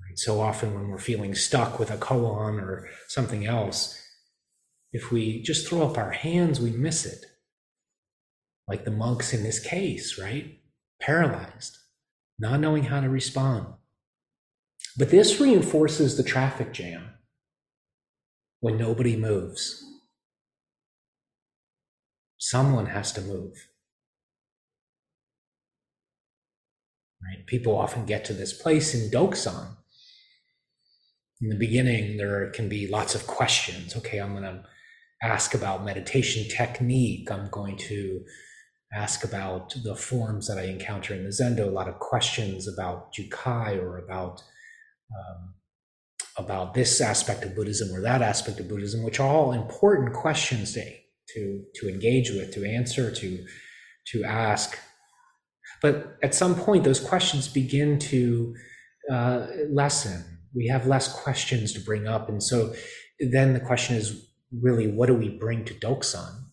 Right? 0.00 0.16
So 0.16 0.40
often, 0.40 0.72
when 0.72 0.88
we're 0.88 0.98
feeling 0.98 1.34
stuck 1.34 1.78
with 1.78 1.90
a 1.90 1.96
koan 1.96 2.62
or 2.62 2.88
something 3.08 3.44
else, 3.44 4.00
if 4.92 5.10
we 5.10 5.42
just 5.42 5.68
throw 5.68 5.82
up 5.82 5.98
our 5.98 6.12
hands, 6.12 6.60
we 6.60 6.70
miss 6.70 7.04
it 7.04 7.26
like 8.68 8.84
the 8.84 8.90
monks 8.90 9.32
in 9.32 9.42
this 9.42 9.60
case, 9.60 10.18
right? 10.18 10.58
Paralyzed, 11.00 11.78
not 12.38 12.60
knowing 12.60 12.84
how 12.84 13.00
to 13.00 13.08
respond. 13.08 13.66
But 14.96 15.10
this 15.10 15.40
reinforces 15.40 16.16
the 16.16 16.22
traffic 16.22 16.72
jam 16.72 17.10
when 18.60 18.78
nobody 18.78 19.16
moves. 19.16 19.84
Someone 22.38 22.86
has 22.86 23.12
to 23.12 23.20
move. 23.20 23.68
Right? 27.22 27.46
People 27.46 27.76
often 27.76 28.06
get 28.06 28.24
to 28.26 28.32
this 28.32 28.52
place 28.52 28.94
in 28.94 29.10
Doksan. 29.10 29.76
In 31.40 31.48
the 31.48 31.56
beginning, 31.56 32.16
there 32.16 32.50
can 32.50 32.68
be 32.68 32.86
lots 32.86 33.14
of 33.14 33.26
questions. 33.26 33.96
Okay, 33.96 34.18
I'm 34.18 34.32
going 34.32 34.42
to 34.42 34.64
ask 35.22 35.54
about 35.54 35.84
meditation 35.84 36.48
technique. 36.48 37.30
I'm 37.30 37.48
going 37.50 37.76
to 37.76 38.24
ask 38.92 39.24
about 39.24 39.74
the 39.82 39.96
forms 39.96 40.46
that 40.46 40.58
I 40.58 40.64
encounter 40.64 41.14
in 41.14 41.24
the 41.24 41.30
Zendo, 41.30 41.66
a 41.66 41.70
lot 41.70 41.88
of 41.88 41.98
questions 41.98 42.68
about 42.68 43.12
Jukai 43.12 43.76
or 43.82 43.98
about 43.98 44.42
um, 45.10 45.54
about 46.38 46.74
this 46.74 47.00
aspect 47.00 47.44
of 47.44 47.54
Buddhism 47.54 47.94
or 47.94 48.00
that 48.02 48.22
aspect 48.22 48.60
of 48.60 48.68
Buddhism, 48.68 49.02
which 49.02 49.20
are 49.20 49.28
all 49.28 49.52
important 49.52 50.12
questions 50.12 50.74
to, 50.74 50.82
to, 51.34 51.64
to 51.76 51.88
engage 51.88 52.30
with, 52.30 52.52
to 52.54 52.64
answer, 52.64 53.10
to, 53.10 53.44
to 54.12 54.24
ask. 54.24 54.78
But 55.82 56.16
at 56.22 56.34
some 56.34 56.54
point, 56.54 56.84
those 56.84 57.00
questions 57.00 57.48
begin 57.48 57.98
to 57.98 58.54
uh, 59.10 59.46
lessen. 59.70 60.24
We 60.54 60.68
have 60.68 60.86
less 60.86 61.12
questions 61.12 61.72
to 61.74 61.80
bring 61.80 62.06
up. 62.06 62.28
And 62.28 62.42
so 62.42 62.74
then 63.18 63.52
the 63.52 63.60
question 63.60 63.96
is 63.96 64.26
really, 64.62 64.86
what 64.86 65.06
do 65.06 65.14
we 65.14 65.28
bring 65.28 65.64
to 65.66 65.74
Doksan? 65.74 66.44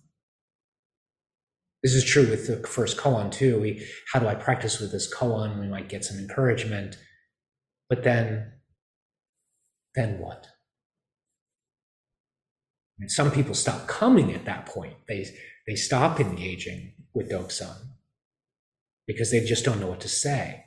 This 1.84 1.96
is 1.96 2.04
true 2.06 2.30
with 2.30 2.48
the 2.48 2.66
first 2.68 2.98
koan 2.98 3.32
too. 3.32 3.60
We, 3.60 3.86
how 4.12 4.20
do 4.20 4.28
I 4.28 4.36
practice 4.36 4.80
with 4.80 4.92
this 4.92 5.14
koan? 5.14 5.60
We 5.60 5.68
might 5.68 5.90
get 5.90 6.06
some 6.06 6.18
encouragement, 6.18 6.98
but 7.90 8.04
then, 8.04 8.54
then 9.96 10.18
what? 10.20 10.48
And 13.00 13.12
some 13.12 13.32
people 13.32 13.56
stop 13.56 13.88
coming 13.88 14.34
at 14.34 14.46
that 14.46 14.66
point. 14.66 14.96
They 15.08 15.26
they 15.68 15.76
stop 15.76 16.20
engaging 16.20 16.94
with 17.14 17.32
Doksan 17.32 17.78
because 19.08 19.32
they 19.32 19.44
just 19.44 19.66
don't 19.66 19.80
know 19.80 19.88
what 19.88 20.02
to 20.02 20.10
say. 20.10 20.66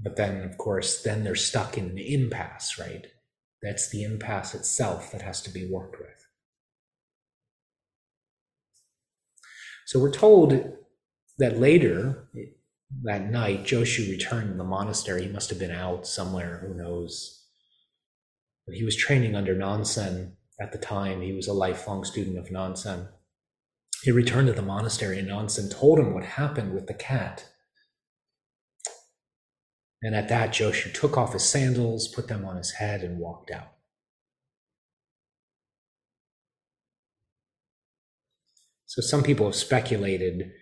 But 0.00 0.16
then, 0.16 0.42
of 0.42 0.58
course, 0.58 1.02
then 1.02 1.24
they're 1.24 1.34
stuck 1.34 1.78
in 1.78 1.90
an 1.90 1.98
impasse, 1.98 2.78
right? 2.78 3.06
That's 3.62 3.88
the 3.88 4.04
impasse 4.04 4.54
itself 4.54 5.10
that 5.12 5.22
has 5.22 5.40
to 5.42 5.50
be 5.50 5.68
worked 5.68 5.98
with. 5.98 6.26
So 9.86 9.98
we're 9.98 10.12
told 10.12 10.76
that 11.38 11.58
later 11.58 12.28
that 13.04 13.30
night, 13.30 13.64
Joshu 13.64 14.10
returned 14.10 14.50
to 14.50 14.54
the 14.56 14.64
monastery. 14.64 15.22
He 15.22 15.28
must 15.28 15.50
have 15.50 15.58
been 15.58 15.70
out 15.70 16.06
somewhere, 16.06 16.58
who 16.66 16.74
knows. 16.74 17.45
He 18.72 18.84
was 18.84 18.96
training 18.96 19.36
under 19.36 19.54
Nansen 19.54 20.36
at 20.60 20.72
the 20.72 20.78
time. 20.78 21.20
He 21.20 21.32
was 21.32 21.46
a 21.46 21.52
lifelong 21.52 22.04
student 22.04 22.38
of 22.38 22.50
Nansen. 22.50 23.08
He 24.02 24.10
returned 24.10 24.48
to 24.48 24.52
the 24.52 24.62
monastery, 24.62 25.18
and 25.18 25.28
Nansen 25.28 25.70
told 25.70 25.98
him 25.98 26.12
what 26.12 26.24
happened 26.24 26.74
with 26.74 26.86
the 26.86 26.94
cat. 26.94 27.46
And 30.02 30.14
at 30.14 30.28
that, 30.28 30.50
Joshu 30.50 30.92
took 30.92 31.16
off 31.16 31.32
his 31.32 31.44
sandals, 31.48 32.08
put 32.08 32.28
them 32.28 32.44
on 32.44 32.56
his 32.56 32.72
head, 32.72 33.02
and 33.02 33.18
walked 33.18 33.50
out. 33.50 33.72
So 38.86 39.00
some 39.00 39.22
people 39.22 39.46
have 39.46 39.54
speculated 39.54 40.52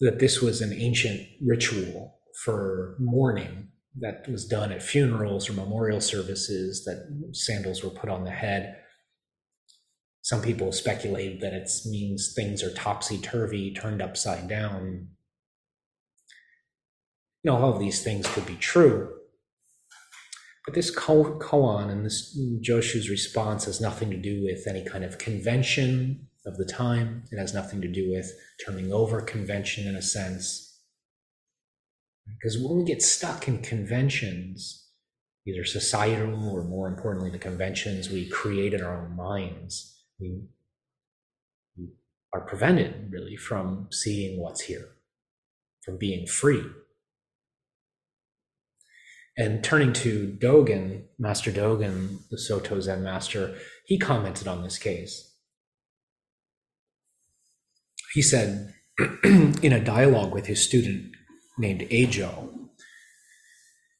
that 0.00 0.18
this 0.18 0.40
was 0.40 0.60
an 0.60 0.72
ancient 0.72 1.26
ritual 1.44 2.20
for 2.44 2.96
mourning 2.98 3.68
that 4.00 4.28
was 4.28 4.46
done 4.46 4.72
at 4.72 4.82
funerals 4.82 5.48
or 5.48 5.54
memorial 5.54 6.00
services, 6.00 6.84
that 6.84 7.08
sandals 7.32 7.82
were 7.82 7.90
put 7.90 8.10
on 8.10 8.24
the 8.24 8.30
head. 8.30 8.76
Some 10.22 10.42
people 10.42 10.72
speculate 10.72 11.40
that 11.40 11.54
it 11.54 11.70
means 11.86 12.34
things 12.34 12.62
are 12.62 12.72
topsy 12.74 13.18
turvy, 13.18 13.72
turned 13.72 14.02
upside 14.02 14.48
down. 14.48 15.08
You 17.42 17.50
know, 17.50 17.56
all 17.56 17.72
of 17.72 17.80
these 17.80 18.02
things 18.02 18.26
could 18.26 18.46
be 18.46 18.56
true. 18.56 19.14
But 20.66 20.74
this 20.74 20.94
koan 20.94 21.90
and 21.90 22.04
this 22.04 22.38
Joshu's 22.60 23.08
response 23.08 23.64
has 23.64 23.80
nothing 23.80 24.10
to 24.10 24.18
do 24.18 24.44
with 24.44 24.66
any 24.66 24.84
kind 24.84 25.02
of 25.02 25.16
convention 25.16 26.28
of 26.44 26.58
the 26.58 26.66
time. 26.66 27.24
It 27.32 27.38
has 27.38 27.54
nothing 27.54 27.80
to 27.80 27.88
do 27.88 28.10
with 28.10 28.30
turning 28.66 28.92
over 28.92 29.22
convention 29.22 29.86
in 29.88 29.96
a 29.96 30.02
sense. 30.02 30.67
Because 32.36 32.58
when 32.58 32.78
we 32.78 32.84
get 32.84 33.02
stuck 33.02 33.48
in 33.48 33.62
conventions, 33.62 34.88
either 35.46 35.64
societal 35.64 36.48
or 36.50 36.64
more 36.64 36.88
importantly, 36.88 37.30
the 37.30 37.38
conventions 37.38 38.10
we 38.10 38.28
create 38.28 38.74
in 38.74 38.82
our 38.82 39.04
own 39.04 39.16
minds, 39.16 40.04
we, 40.20 40.42
we 41.76 41.88
are 42.34 42.42
prevented 42.42 43.10
really 43.10 43.36
from 43.36 43.88
seeing 43.90 44.40
what's 44.40 44.62
here, 44.62 44.90
from 45.82 45.96
being 45.96 46.26
free. 46.26 46.64
And 49.36 49.62
turning 49.62 49.92
to 49.94 50.36
Dogen, 50.40 51.04
Master 51.18 51.52
Dogen, 51.52 52.28
the 52.28 52.38
Soto 52.38 52.80
Zen 52.80 53.04
master, 53.04 53.56
he 53.86 53.98
commented 53.98 54.48
on 54.48 54.62
this 54.62 54.78
case 54.78 55.28
he 58.12 58.22
said 58.22 58.74
in 59.24 59.72
a 59.72 59.84
dialogue 59.84 60.32
with 60.32 60.46
his 60.46 60.62
student 60.62 61.14
named 61.58 61.82
Ejo, 61.90 62.68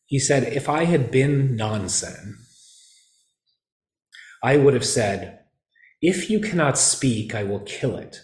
he 0.06 0.18
said, 0.18 0.44
If 0.44 0.68
I 0.68 0.84
had 0.84 1.10
been 1.10 1.56
Nansen, 1.56 2.38
I 4.42 4.56
would 4.56 4.74
have 4.74 4.86
said, 4.86 5.40
If 6.00 6.30
you 6.30 6.40
cannot 6.40 6.78
speak, 6.78 7.34
I 7.34 7.44
will 7.44 7.60
kill 7.60 7.96
it. 7.96 8.20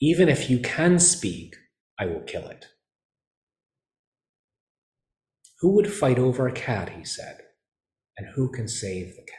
Even 0.00 0.28
if 0.28 0.50
you 0.50 0.58
can 0.58 0.98
speak, 0.98 1.56
I 1.98 2.06
will 2.06 2.20
kill 2.20 2.46
it. 2.48 2.66
Who 5.60 5.76
would 5.76 5.92
fight 5.92 6.18
over 6.18 6.48
a 6.48 6.52
cat, 6.52 6.90
he 6.90 7.04
said, 7.04 7.38
and 8.18 8.26
who 8.34 8.50
can 8.50 8.66
save 8.66 9.14
the 9.14 9.22
cat? 9.22 9.38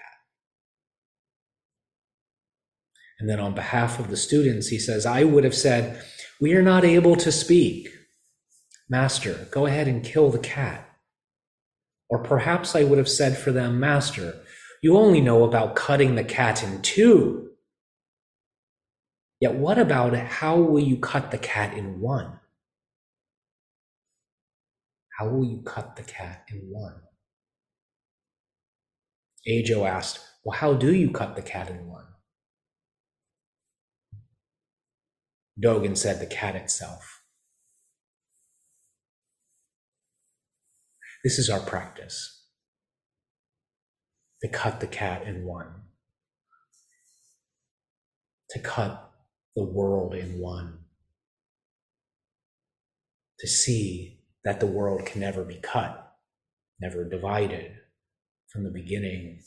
And 3.19 3.29
then 3.29 3.39
on 3.39 3.53
behalf 3.53 3.99
of 3.99 4.09
the 4.09 4.17
students, 4.17 4.67
he 4.67 4.79
says, 4.79 5.05
I 5.05 5.23
would 5.23 5.43
have 5.43 5.55
said, 5.55 6.03
We 6.41 6.53
are 6.55 6.61
not 6.61 6.83
able 6.83 7.15
to 7.17 7.31
speak. 7.31 7.89
Master, 8.93 9.47
go 9.49 9.65
ahead 9.65 9.87
and 9.87 10.03
kill 10.03 10.29
the 10.29 10.37
cat. 10.37 10.87
Or 12.09 12.19
perhaps 12.19 12.75
I 12.75 12.83
would 12.83 12.99
have 12.99 13.09
said 13.09 13.35
for 13.35 13.51
them, 13.51 13.79
Master, 13.79 14.35
you 14.83 14.95
only 14.95 15.19
know 15.19 15.43
about 15.43 15.75
cutting 15.75 16.13
the 16.13 16.23
cat 16.23 16.61
in 16.61 16.79
two. 16.83 17.53
Yet 19.39 19.55
what 19.55 19.79
about 19.79 20.15
how 20.15 20.57
will 20.57 20.79
you 20.79 20.97
cut 20.97 21.31
the 21.31 21.39
cat 21.39 21.75
in 21.75 22.01
one? 22.01 22.39
How 25.17 25.27
will 25.27 25.45
you 25.45 25.63
cut 25.65 25.95
the 25.95 26.03
cat 26.03 26.43
in 26.51 26.59
one? 26.69 27.01
Ejo 29.49 29.89
asked, 29.89 30.19
Well, 30.43 30.55
how 30.55 30.75
do 30.75 30.93
you 30.93 31.09
cut 31.09 31.35
the 31.35 31.41
cat 31.41 31.71
in 31.71 31.87
one? 31.87 32.05
Dogen 35.59 35.97
said 35.97 36.19
the 36.19 36.27
cat 36.27 36.55
itself. 36.55 37.12
This 41.23 41.39
is 41.39 41.49
our 41.49 41.61
practice. 41.61 42.41
To 44.41 44.49
cut 44.49 44.81
the 44.81 44.87
cat 44.87 45.25
in 45.25 45.45
one, 45.45 45.67
to 48.49 48.59
cut 48.59 49.09
the 49.55 49.63
world 49.63 50.13
in 50.13 50.37
one, 50.37 50.79
to 53.39 53.47
see 53.47 54.19
that 54.43 54.59
the 54.59 54.67
world 54.67 55.05
can 55.05 55.21
never 55.21 55.45
be 55.45 55.55
cut, 55.55 56.13
never 56.81 57.07
divided 57.07 57.71
from 58.49 58.65
the 58.65 58.69
beginning. 58.69 59.39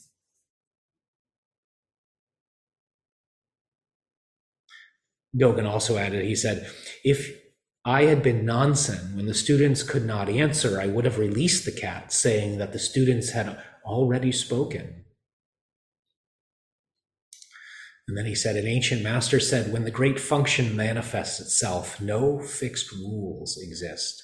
Dogen 5.38 5.66
also 5.66 5.98
added, 5.98 6.24
he 6.24 6.34
said, 6.34 6.70
if 7.04 7.45
I 7.86 8.02
had 8.02 8.20
been 8.20 8.44
Nansen 8.44 9.14
when 9.14 9.26
the 9.26 9.34
students 9.34 9.84
could 9.84 10.04
not 10.04 10.28
answer, 10.28 10.80
I 10.80 10.88
would 10.88 11.04
have 11.04 11.18
released 11.18 11.64
the 11.64 11.70
cat, 11.70 12.12
saying 12.12 12.58
that 12.58 12.72
the 12.72 12.80
students 12.80 13.30
had 13.30 13.56
already 13.84 14.32
spoken. 14.32 15.04
And 18.08 18.18
then 18.18 18.26
he 18.26 18.34
said, 18.34 18.56
An 18.56 18.66
ancient 18.66 19.02
master 19.02 19.38
said, 19.38 19.72
When 19.72 19.84
the 19.84 19.92
great 19.92 20.18
function 20.18 20.74
manifests 20.74 21.38
itself, 21.38 22.00
no 22.00 22.40
fixed 22.40 22.90
rules 22.90 23.56
exist. 23.56 24.20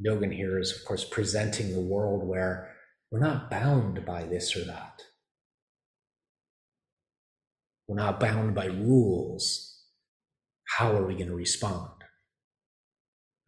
Dogen 0.00 0.32
here 0.32 0.60
is, 0.60 0.70
of 0.70 0.84
course, 0.84 1.04
presenting 1.04 1.72
the 1.72 1.80
world 1.80 2.22
where 2.22 2.76
we're 3.10 3.18
not 3.18 3.50
bound 3.50 4.06
by 4.06 4.22
this 4.22 4.56
or 4.56 4.64
that. 4.64 5.02
We're 7.88 7.96
not 7.96 8.20
bound 8.20 8.54
by 8.54 8.66
rules. 8.66 9.67
How 10.76 10.92
are 10.92 11.06
we 11.06 11.14
going 11.14 11.28
to 11.28 11.34
respond? 11.34 11.90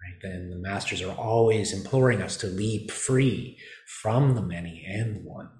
Right? 0.03 0.19
Then 0.23 0.51
the 0.51 0.57
masters 0.57 1.03
are 1.03 1.15
always 1.15 1.73
imploring 1.73 2.23
us 2.23 2.37
to 2.39 2.47
leap 2.47 2.91
free 2.91 3.59
from 4.03 4.35
the 4.35 4.43
many 4.43 4.85
and 4.89 5.25
one. 5.25 5.51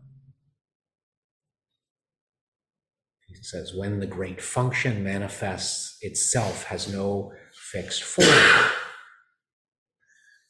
He 3.27 3.37
says, 3.43 3.73
when 3.75 4.01
the 4.01 4.07
great 4.07 4.41
function 4.41 5.05
manifests 5.05 5.97
itself 6.01 6.65
has 6.65 6.93
no 6.93 7.33
fixed 7.53 8.03
form. 8.03 8.71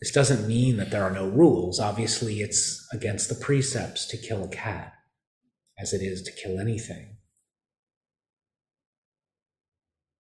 This 0.01 0.13
doesn't 0.13 0.49
mean 0.49 0.79
that 0.79 0.91
there 0.91 1.05
are 1.05 1.11
no 1.11 1.29
rules. 1.29 1.79
Obviously, 1.79 2.41
it's 2.41 2.87
against 2.93 3.29
the 3.29 3.35
precepts 3.35 4.07
to 4.07 4.17
kill 4.17 4.45
a 4.45 4.49
cat, 4.49 4.95
as 5.79 5.93
it 5.93 6.01
is 6.01 6.23
to 6.23 6.33
kill 6.33 6.59
anything. 6.59 7.19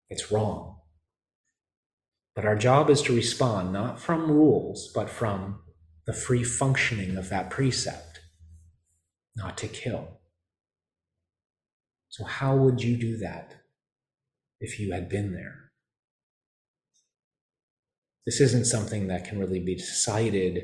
It's 0.09 0.31
wrong. 0.31 0.78
But 2.39 2.47
our 2.47 2.55
job 2.55 2.89
is 2.89 3.01
to 3.01 3.13
respond 3.13 3.73
not 3.73 3.99
from 3.99 4.31
rules, 4.31 4.89
but 4.95 5.09
from 5.09 5.59
the 6.05 6.13
free 6.13 6.45
functioning 6.45 7.17
of 7.17 7.27
that 7.27 7.49
precept, 7.49 8.21
not 9.35 9.57
to 9.57 9.67
kill. 9.67 10.21
So, 12.07 12.23
how 12.23 12.55
would 12.55 12.81
you 12.81 12.95
do 12.95 13.17
that 13.17 13.55
if 14.61 14.79
you 14.79 14.93
had 14.93 15.09
been 15.09 15.33
there? 15.33 15.73
This 18.25 18.39
isn't 18.39 18.67
something 18.67 19.07
that 19.07 19.25
can 19.25 19.37
really 19.37 19.59
be 19.59 19.75
decided, 19.75 20.63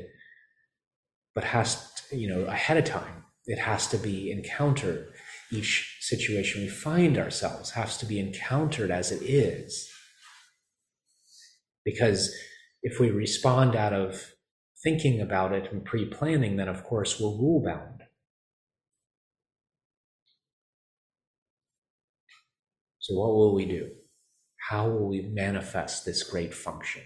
but 1.34 1.44
has, 1.44 1.92
to, 2.08 2.16
you 2.16 2.26
know, 2.26 2.46
ahead 2.46 2.78
of 2.78 2.84
time. 2.86 3.24
It 3.44 3.58
has 3.58 3.86
to 3.88 3.98
be 3.98 4.30
encountered. 4.30 5.12
Each 5.52 5.98
situation 6.00 6.62
we 6.62 6.68
find 6.68 7.18
ourselves 7.18 7.72
has 7.72 7.98
to 7.98 8.06
be 8.06 8.18
encountered 8.18 8.90
as 8.90 9.12
it 9.12 9.20
is. 9.22 9.92
Because 11.86 12.34
if 12.82 12.98
we 13.00 13.10
respond 13.10 13.76
out 13.76 13.94
of 13.94 14.32
thinking 14.82 15.20
about 15.20 15.52
it 15.52 15.72
and 15.72 15.84
pre 15.84 16.04
planning, 16.04 16.56
then 16.56 16.68
of 16.68 16.84
course 16.84 17.18
we're 17.18 17.28
rule 17.28 17.62
bound. 17.64 18.02
So, 22.98 23.14
what 23.14 23.34
will 23.34 23.54
we 23.54 23.66
do? 23.66 23.90
How 24.68 24.88
will 24.88 25.08
we 25.08 25.22
manifest 25.22 26.04
this 26.04 26.24
great 26.24 26.52
function? 26.52 27.02